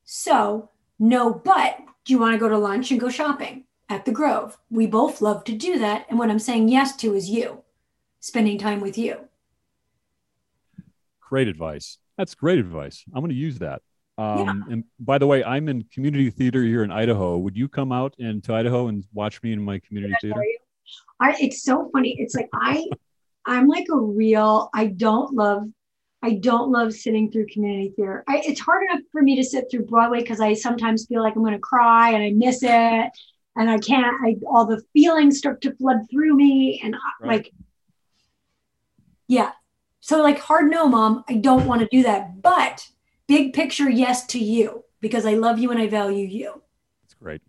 So, 0.06 0.70
no, 0.98 1.34
but 1.34 1.80
do 2.06 2.14
you 2.14 2.20
want 2.20 2.36
to 2.36 2.40
go 2.40 2.48
to 2.48 2.58
lunch 2.58 2.90
and 2.92 3.02
go 3.02 3.10
shopping 3.10 3.66
at 3.90 4.06
the 4.06 4.14
Grove? 4.14 4.58
We 4.72 4.88
both 4.88 5.22
love 5.22 5.44
to 5.44 5.54
do 5.54 5.78
that. 5.80 6.06
And 6.10 6.18
what 6.18 6.30
I'm 6.30 6.40
saying 6.40 6.70
yes 6.70 6.96
to 6.98 7.16
is 7.16 7.30
you, 7.30 7.64
spending 8.22 8.58
time 8.58 8.80
with 8.80 8.98
you. 8.98 9.28
Great 11.20 11.50
advice. 11.50 11.98
That's 12.18 12.34
great 12.34 12.60
advice. 12.60 13.04
I'm 13.14 13.20
going 13.20 13.30
to 13.30 13.36
use 13.36 13.60
that. 13.60 13.82
Um, 14.20 14.66
yeah. 14.68 14.74
And 14.74 14.84
by 15.00 15.18
the 15.18 15.28
way, 15.28 15.44
I'm 15.44 15.70
in 15.70 15.84
community 15.94 16.30
theater 16.30 16.62
here 16.64 16.84
in 16.84 16.92
Idaho. 16.92 17.38
Would 17.38 17.56
you 17.56 17.70
come 17.70 17.92
out 17.92 18.14
into 18.20 18.54
Idaho 18.54 18.88
and 18.88 19.06
watch 19.14 19.42
me 19.44 19.54
in 19.54 19.64
my 19.64 19.80
community 19.80 20.16
theater? 20.22 20.44
I, 21.22 21.36
it's 21.40 21.64
so 21.64 21.90
funny. 21.94 22.16
It's 22.20 22.36
like 22.36 22.50
I 22.54 22.88
I'm 23.46 23.68
like 23.68 23.88
a 23.92 23.98
real, 23.98 24.70
I 24.74 24.88
don't 24.88 25.34
love, 25.34 25.64
I 26.22 26.34
don't 26.34 26.72
love 26.72 26.94
sitting 26.94 27.32
through 27.32 27.48
community 27.48 27.94
theater. 27.96 28.24
I, 28.28 28.42
it's 28.46 28.60
hard 28.60 28.84
enough 28.84 29.02
for 29.12 29.22
me 29.22 29.36
to 29.38 29.44
sit 29.44 29.66
through 29.72 29.86
Broadway 29.86 30.20
because 30.20 30.40
I 30.40 30.54
sometimes 30.54 31.08
feel 31.08 31.24
like 31.24 31.36
I'm 31.36 31.42
going 31.42 31.54
to 31.54 31.60
cry 31.60 32.12
and 32.12 32.24
I 32.24 32.32
miss 32.32 32.62
it. 32.62 33.10
And 33.56 33.70
I 33.70 33.78
can't, 33.80 34.16
I, 34.24 34.36
all 34.48 34.66
the 34.66 34.84
feelings 34.94 35.40
start 35.40 35.62
to 35.62 35.76
flood 35.76 36.02
through 36.12 36.36
me. 36.36 36.80
And 36.84 36.96
right. 37.22 37.28
like, 37.28 37.52
yeah. 39.28 39.52
So, 40.00 40.22
like, 40.22 40.40
hard 40.40 40.70
no, 40.70 40.88
mom, 40.88 41.24
I 41.28 41.34
don't 41.34 41.66
want 41.66 41.82
to 41.82 41.88
do 41.92 42.04
that. 42.04 42.42
But 42.42 42.88
big 43.30 43.54
picture, 43.54 43.90
yes 43.90 44.26
to 44.28 44.40
you 44.40 44.84
because 45.00 45.26
I 45.26 45.36
love 45.36 45.58
you 45.58 45.72
and 45.72 45.80
I 45.80 45.88
value 45.88 46.28
you. 46.28 46.62
That's 47.04 47.14
great. 47.14 47.42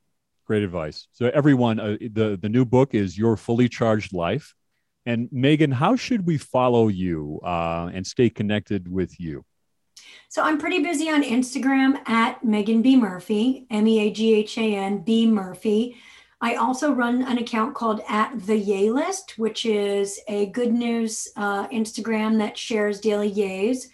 Great 0.47 0.63
advice. 0.63 1.09
So, 1.13 1.31
everyone, 1.35 1.81
uh, 1.81 1.97
the, 2.01 2.39
the 2.41 2.49
new 2.49 2.65
book 2.65 2.95
is 2.95 3.19
Your 3.19 3.37
Fully 3.37 3.69
Charged 3.69 4.13
Life 4.13 4.55
and 5.07 5.29
Meaghan, 5.31 5.73
how 5.73 5.97
should 5.97 6.27
we 6.27 6.37
follow 6.39 6.89
you 6.89 7.41
uh, 7.43 7.91
and 7.93 8.07
stay 8.07 8.29
connected 8.31 8.91
with 8.91 9.19
you? 9.19 9.45
So 10.29 10.43
I'm 10.43 10.59
pretty 10.59 10.83
busy 10.83 11.11
on 11.11 11.23
Instagram 11.23 11.99
at 12.09 12.43
Meaghan 12.45 12.83
B 12.83 12.97
Murphy, 12.97 13.67
M 13.71 13.87
E 13.87 14.01
A 14.01 14.11
G 14.13 14.35
H 14.35 14.59
A 14.59 14.77
N 14.77 14.99
B 14.99 15.27
Murphy. 15.27 15.97
I 16.41 16.55
also 16.55 16.93
run 16.93 17.23
an 17.23 17.39
account 17.39 17.75
called 17.75 18.01
at 18.09 18.47
the 18.47 18.57
Yay 18.57 18.91
List, 18.91 19.39
which 19.39 19.67
is 19.67 20.21
a 20.29 20.47
good 20.47 20.73
news 20.73 21.29
uh, 21.37 21.69
Instagram 21.69 22.39
that 22.39 22.57
shares 22.57 23.01
daily 23.01 23.31
yays. 23.31 23.89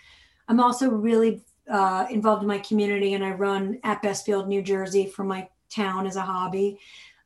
I'm 0.49 0.61
also 0.61 0.91
really 0.91 1.43
uh, 1.71 2.07
involved 2.11 2.43
in 2.43 2.49
my 2.49 2.59
community, 2.59 3.15
and 3.15 3.25
I 3.25 3.33
run 3.33 3.79
at 3.85 4.03
Westfield, 4.03 4.49
New 4.49 4.63
Jersey, 4.63 5.07
for 5.07 5.25
my 5.25 5.49
town 5.71 6.07
as 6.07 6.17
a 6.17 6.23
hobby. 6.23 6.79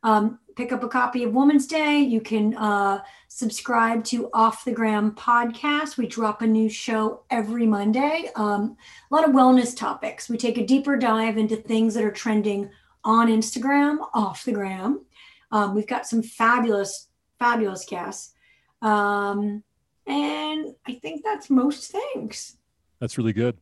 Um, 0.03 0.39
pick 0.55 0.71
up 0.71 0.83
a 0.83 0.87
copy 0.87 1.23
of 1.23 1.33
Woman's 1.33 1.67
Day. 1.67 1.99
You 1.99 2.21
can 2.21 2.55
uh, 2.57 3.01
subscribe 3.27 4.03
to 4.05 4.29
Off 4.33 4.65
the 4.65 4.71
Gram 4.71 5.11
podcast. 5.11 5.97
We 5.97 6.07
drop 6.07 6.41
a 6.41 6.47
new 6.47 6.69
show 6.69 7.23
every 7.29 7.67
Monday. 7.67 8.29
Um, 8.35 8.75
a 9.11 9.15
lot 9.15 9.27
of 9.27 9.35
wellness 9.35 9.75
topics. 9.75 10.27
We 10.27 10.37
take 10.37 10.57
a 10.57 10.65
deeper 10.65 10.97
dive 10.97 11.37
into 11.37 11.55
things 11.55 11.93
that 11.93 12.03
are 12.03 12.11
trending 12.11 12.69
on 13.03 13.27
Instagram, 13.27 13.97
off 14.13 14.43
the 14.43 14.51
gram. 14.51 15.05
Um, 15.51 15.75
we've 15.75 15.87
got 15.87 16.07
some 16.07 16.23
fabulous, 16.23 17.07
fabulous 17.37 17.85
guests. 17.85 18.33
Um, 18.81 19.63
and 20.07 20.73
I 20.87 20.93
think 20.93 21.23
that's 21.23 21.49
most 21.49 21.91
things. 21.91 22.57
That's 22.99 23.17
really 23.17 23.33
good 23.33 23.57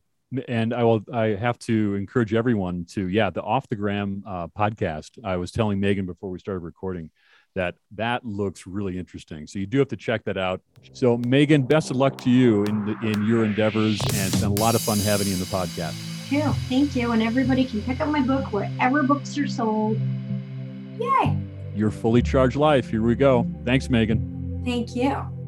and 0.48 0.72
I 0.72 0.84
will. 0.84 1.02
I 1.12 1.28
have 1.28 1.58
to 1.60 1.94
encourage 1.94 2.34
everyone 2.34 2.84
to, 2.90 3.08
yeah, 3.08 3.30
the 3.30 3.42
off 3.42 3.68
the 3.68 3.76
gram 3.76 4.22
uh, 4.26 4.48
podcast. 4.48 5.18
I 5.24 5.36
was 5.36 5.50
telling 5.50 5.80
Meaghan 5.80 6.06
before 6.06 6.30
we 6.30 6.38
started 6.38 6.60
recording 6.60 7.10
that 7.54 7.74
that 7.96 8.24
looks 8.24 8.66
really 8.66 8.96
interesting. 8.96 9.46
So 9.46 9.58
you 9.58 9.66
do 9.66 9.78
have 9.78 9.88
to 9.88 9.96
check 9.96 10.24
that 10.24 10.36
out. 10.36 10.60
So 10.92 11.18
Meaghan, 11.18 11.66
best 11.66 11.90
of 11.90 11.96
luck 11.96 12.16
to 12.18 12.30
you 12.30 12.64
in 12.64 12.86
the, 12.86 13.08
in 13.08 13.26
your 13.26 13.44
endeavors, 13.44 14.00
and 14.00 14.26
it's 14.28 14.40
been 14.40 14.50
a 14.50 14.54
lot 14.54 14.74
of 14.74 14.80
fun 14.80 14.98
having 14.98 15.26
you 15.26 15.34
in 15.34 15.40
the 15.40 15.46
podcast. 15.46 15.94
Yeah, 16.30 16.52
thank 16.68 16.94
you. 16.94 17.10
And 17.10 17.22
everybody 17.22 17.64
can 17.64 17.82
pick 17.82 18.00
up 18.00 18.08
my 18.08 18.20
book 18.20 18.52
wherever 18.52 19.02
books 19.02 19.36
are 19.36 19.48
sold. 19.48 19.98
Yay! 20.98 21.36
Your 21.74 21.90
fully 21.90 22.22
charged 22.22 22.56
life. 22.56 22.88
Here 22.88 23.02
we 23.02 23.16
go. 23.16 23.46
Thanks, 23.64 23.88
Meaghan. 23.88 24.64
Thank 24.64 24.94
you. 24.94 25.39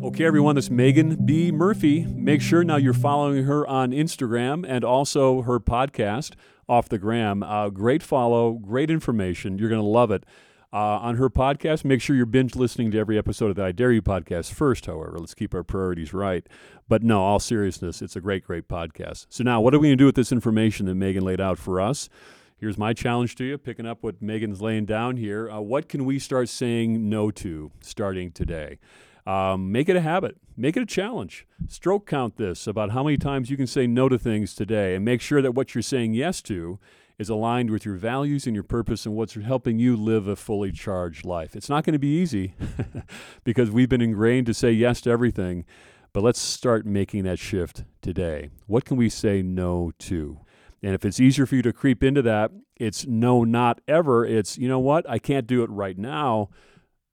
Okay, 0.00 0.24
everyone, 0.24 0.54
this 0.54 0.66
is 0.66 0.70
Meaghan 0.70 1.26
B. 1.26 1.50
Murphy. 1.50 2.06
Make 2.06 2.40
sure 2.40 2.62
now 2.62 2.76
you're 2.76 2.94
following 2.94 3.44
her 3.44 3.66
on 3.66 3.90
Instagram 3.90 4.64
and 4.66 4.84
also 4.84 5.42
her 5.42 5.58
podcast, 5.58 6.34
Off 6.68 6.88
the 6.88 6.98
Gram. 6.98 7.42
Uh, 7.42 7.68
great 7.68 8.04
follow, 8.04 8.52
great 8.52 8.92
information. 8.92 9.58
You're 9.58 9.68
going 9.68 9.82
to 9.82 9.86
love 9.86 10.12
it. 10.12 10.24
Uh, 10.72 10.76
on 10.76 11.16
her 11.16 11.28
podcast, 11.28 11.84
make 11.84 12.00
sure 12.00 12.14
you're 12.14 12.26
binge 12.26 12.54
listening 12.54 12.92
to 12.92 12.98
every 12.98 13.18
episode 13.18 13.50
of 13.50 13.56
the 13.56 13.64
I 13.64 13.72
Dare 13.72 13.90
You 13.90 14.00
podcast 14.00 14.52
first, 14.52 14.86
however. 14.86 15.16
Let's 15.18 15.34
keep 15.34 15.52
our 15.52 15.64
priorities 15.64 16.14
right. 16.14 16.46
But 16.88 17.02
no, 17.02 17.20
all 17.20 17.40
seriousness, 17.40 18.00
it's 18.00 18.14
a 18.14 18.20
great, 18.20 18.44
great 18.44 18.68
podcast. 18.68 19.26
So 19.30 19.42
now, 19.42 19.60
what 19.60 19.74
are 19.74 19.80
we 19.80 19.88
going 19.88 19.98
to 19.98 20.02
do 20.02 20.06
with 20.06 20.14
this 20.14 20.30
information 20.30 20.86
that 20.86 20.96
Meaghan 20.96 21.22
laid 21.22 21.40
out 21.40 21.58
for 21.58 21.80
us? 21.80 22.08
Here's 22.56 22.78
my 22.78 22.92
challenge 22.92 23.34
to 23.36 23.44
you, 23.44 23.58
picking 23.58 23.86
up 23.86 24.02
what 24.02 24.22
Meaghan's 24.22 24.60
laying 24.60 24.84
down 24.84 25.16
here. 25.16 25.50
Uh, 25.50 25.60
what 25.60 25.88
can 25.88 26.04
we 26.04 26.20
start 26.20 26.48
saying 26.48 27.08
no 27.08 27.30
to 27.32 27.72
starting 27.80 28.30
today? 28.30 28.78
Um, 29.28 29.70
make 29.70 29.90
it 29.90 29.96
a 29.96 30.00
habit, 30.00 30.38
make 30.56 30.74
it 30.74 30.82
a 30.82 30.86
challenge. 30.86 31.46
Stroke 31.66 32.06
count 32.06 32.38
this 32.38 32.66
about 32.66 32.92
how 32.92 33.02
many 33.02 33.18
times 33.18 33.50
you 33.50 33.58
can 33.58 33.66
say 33.66 33.86
no 33.86 34.08
to 34.08 34.18
things 34.18 34.54
today 34.54 34.94
and 34.94 35.04
make 35.04 35.20
sure 35.20 35.42
that 35.42 35.52
what 35.52 35.74
you're 35.74 35.82
saying 35.82 36.14
yes 36.14 36.40
to 36.42 36.78
is 37.18 37.28
aligned 37.28 37.68
with 37.68 37.84
your 37.84 37.96
values 37.96 38.46
and 38.46 38.56
your 38.56 38.62
purpose 38.62 39.04
and 39.04 39.14
what's 39.14 39.34
helping 39.34 39.78
you 39.78 39.98
live 39.98 40.26
a 40.28 40.34
fully 40.34 40.72
charged 40.72 41.26
life. 41.26 41.54
It's 41.54 41.68
not 41.68 41.84
going 41.84 41.92
to 41.92 41.98
be 41.98 42.18
easy 42.18 42.54
because 43.44 43.70
we've 43.70 43.90
been 43.90 44.00
ingrained 44.00 44.46
to 44.46 44.54
say 44.54 44.72
yes 44.72 45.02
to 45.02 45.10
everything, 45.10 45.66
but 46.14 46.22
let's 46.22 46.40
start 46.40 46.86
making 46.86 47.24
that 47.24 47.38
shift 47.38 47.84
today. 48.00 48.48
What 48.66 48.86
can 48.86 48.96
we 48.96 49.10
say 49.10 49.42
no 49.42 49.92
to? 49.98 50.40
And 50.82 50.94
if 50.94 51.04
it's 51.04 51.20
easier 51.20 51.44
for 51.44 51.56
you 51.56 51.62
to 51.62 51.72
creep 51.74 52.02
into 52.02 52.22
that, 52.22 52.50
it's 52.76 53.06
no, 53.06 53.44
not 53.44 53.82
ever. 53.86 54.24
It's, 54.24 54.56
you 54.56 54.68
know 54.68 54.78
what, 54.78 55.06
I 55.06 55.18
can't 55.18 55.46
do 55.46 55.62
it 55.62 55.68
right 55.68 55.98
now 55.98 56.48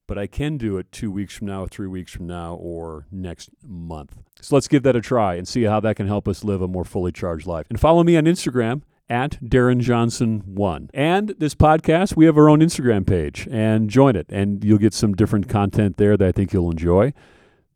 but 0.08 0.18
I 0.18 0.28
can 0.28 0.58
do 0.58 0.78
it 0.78 0.92
two 0.92 1.12
weeks 1.12 1.36
from 1.36 1.48
now, 1.48 1.66
three 1.66 1.88
weeks 1.88 2.12
from 2.12 2.28
now, 2.28 2.56
or 2.56 3.06
next 3.12 3.50
month. 3.66 4.18
So 4.42 4.56
let's 4.56 4.68
give 4.68 4.84
that 4.84 4.96
a 4.96 5.02
try 5.02 5.36
and 5.36 5.48
see 5.48 5.64
how 5.64 5.80
that 5.82 5.96
can 5.96 6.08
help 6.08 6.28
us 6.28 6.44
live 6.44 6.62
a 6.62 6.68
more 6.68 6.86
fully 6.86 7.12
charged 7.12 7.48
life. 7.48 7.66
And 7.70 7.80
follow 7.80 8.04
me 8.04 8.18
on 8.18 8.26
Instagram 8.26 8.82
at 9.10 9.40
Darren 9.44 9.80
Johnson 9.80 10.42
one. 10.46 10.90
And 10.94 11.30
this 11.38 11.56
podcast, 11.56 12.16
we 12.16 12.26
have 12.26 12.38
our 12.38 12.50
own 12.50 12.60
Instagram 12.60 13.06
page 13.06 13.48
and 13.52 13.90
join 13.90 14.16
it, 14.16 14.28
and 14.30 14.64
you'll 14.64 14.78
get 14.78 14.94
some 14.94 15.14
different 15.14 15.48
content 15.48 15.98
there 15.98 16.18
that 16.18 16.28
I 16.28 16.32
think 16.32 16.54
you'll 16.54 16.72
enjoy. 16.72 17.14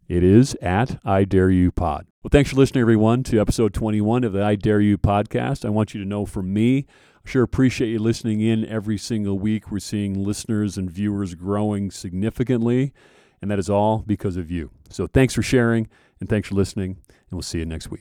It 0.07 0.23
is 0.23 0.55
at 0.55 0.99
I 1.05 1.23
Dare 1.23 1.51
You 1.51 1.71
Pod. 1.71 2.07
Well, 2.23 2.29
thanks 2.31 2.49
for 2.49 2.55
listening, 2.55 2.81
everyone, 2.81 3.23
to 3.23 3.39
episode 3.39 3.73
21 3.73 4.23
of 4.23 4.33
the 4.33 4.43
I 4.43 4.55
Dare 4.55 4.81
You 4.81 4.97
podcast. 4.97 5.63
I 5.63 5.69
want 5.69 5.93
you 5.93 6.01
to 6.01 6.07
know 6.07 6.25
from 6.25 6.51
me, 6.51 6.87
Sure, 7.29 7.43
appreciate 7.43 7.89
you 7.89 7.99
listening 7.99 8.41
in 8.41 8.65
every 8.65 8.97
single 8.97 9.37
week. 9.37 9.69
We're 9.69 9.77
seeing 9.77 10.15
listeners 10.15 10.79
and 10.79 10.89
viewers 10.89 11.35
growing 11.35 11.91
significantly, 11.91 12.91
and 13.39 13.51
that 13.51 13.59
is 13.59 13.69
all 13.69 13.99
because 13.99 14.35
of 14.35 14.49
you. 14.49 14.71
So 14.89 15.05
thanks 15.05 15.35
for 15.35 15.43
sharing 15.43 15.87
and 16.19 16.27
thanks 16.27 16.47
for 16.47 16.55
listening, 16.55 16.97
and 17.07 17.17
we'll 17.31 17.43
see 17.43 17.59
you 17.59 17.67
next 17.67 17.91
week. 17.91 17.97